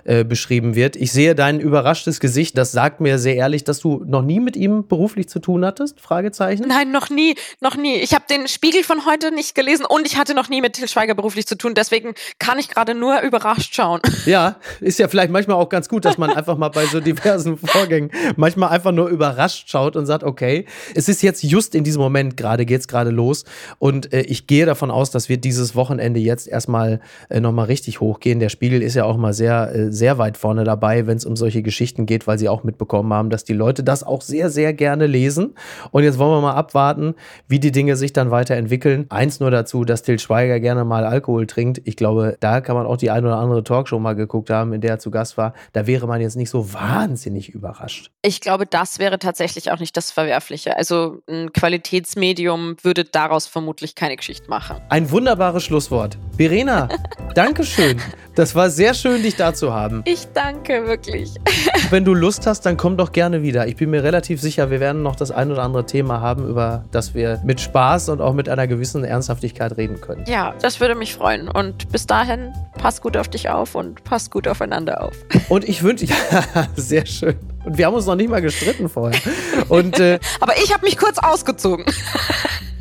[0.09, 0.95] äh, beschrieben wird.
[0.95, 2.57] Ich sehe dein überraschtes Gesicht.
[2.57, 6.01] Das sagt mir sehr ehrlich, dass du noch nie mit ihm beruflich zu tun hattest?
[6.01, 6.65] Fragezeichen.
[6.67, 7.97] Nein, noch nie, noch nie.
[7.97, 10.87] Ich habe den Spiegel von heute nicht gelesen und ich hatte noch nie mit Til
[10.87, 11.75] Schweiger beruflich zu tun.
[11.75, 14.01] Deswegen kann ich gerade nur überrascht schauen.
[14.25, 17.57] Ja, ist ja vielleicht manchmal auch ganz gut, dass man einfach mal bei so diversen
[17.57, 22.01] Vorgängen manchmal einfach nur überrascht schaut und sagt, okay, es ist jetzt just in diesem
[22.01, 23.45] Moment gerade, geht es gerade los.
[23.77, 26.99] Und äh, ich gehe davon aus, dass wir dieses Wochenende jetzt erstmal
[27.29, 28.39] äh, nochmal richtig hochgehen.
[28.39, 31.35] Der Spiegel ist ja auch mal sehr, äh, sehr weit vorne dabei, wenn es um
[31.35, 34.73] solche Geschichten geht, weil sie auch mitbekommen haben, dass die Leute das auch sehr, sehr
[34.73, 35.53] gerne lesen.
[35.91, 37.13] Und jetzt wollen wir mal abwarten,
[37.47, 39.05] wie die Dinge sich dann weiterentwickeln.
[39.09, 41.81] Eins nur dazu, dass Till Schweiger gerne mal Alkohol trinkt.
[41.85, 44.81] Ich glaube, da kann man auch die ein oder andere Talkshow mal geguckt haben, in
[44.81, 45.53] der er zu Gast war.
[45.73, 48.11] Da wäre man jetzt nicht so wahnsinnig überrascht.
[48.21, 50.75] Ich glaube, das wäre tatsächlich auch nicht das Verwerfliche.
[50.77, 54.77] Also ein Qualitätsmedium würde daraus vermutlich keine Geschichte machen.
[54.89, 56.17] Ein wunderbares Schlusswort.
[56.39, 56.87] Verena,
[57.35, 57.97] Dankeschön.
[58.33, 60.03] Das war sehr schön, dich da zu haben.
[60.05, 61.33] Ich danke wirklich.
[61.89, 63.67] Wenn du Lust hast, dann komm doch gerne wieder.
[63.67, 66.85] Ich bin mir relativ sicher, wir werden noch das ein oder andere Thema haben, über
[66.91, 70.23] das wir mit Spaß und auch mit einer gewissen Ernsthaftigkeit reden können.
[70.29, 71.49] Ja, das würde mich freuen.
[71.49, 75.17] Und bis dahin, pass gut auf dich auf und pass gut aufeinander auf.
[75.49, 77.35] Und ich wünsche, ja, sehr schön.
[77.69, 79.21] Und wir haben uns noch nicht mal gestritten vorher.
[79.67, 81.85] Und, äh, aber ich habe mich kurz ausgezogen.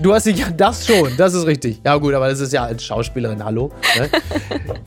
[0.00, 1.80] Du hast dich, ja, das schon, das ist richtig.
[1.84, 3.72] Ja gut, aber das ist ja als Schauspielerin, hallo.
[3.98, 4.08] Ne?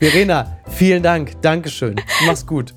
[0.00, 1.96] Verena, vielen Dank, Dankeschön.
[2.24, 2.72] Mach's gut.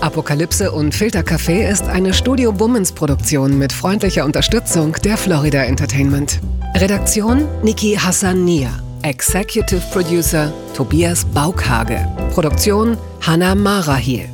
[0.00, 6.40] Apokalypse und Filtercafé ist eine Studio Bummens Produktion mit freundlicher Unterstützung der Florida Entertainment.
[6.74, 8.70] Redaktion Niki Hassania.
[9.02, 12.08] Executive Producer Tobias Baukhage.
[12.32, 14.33] Produktion Hannah Marahiel.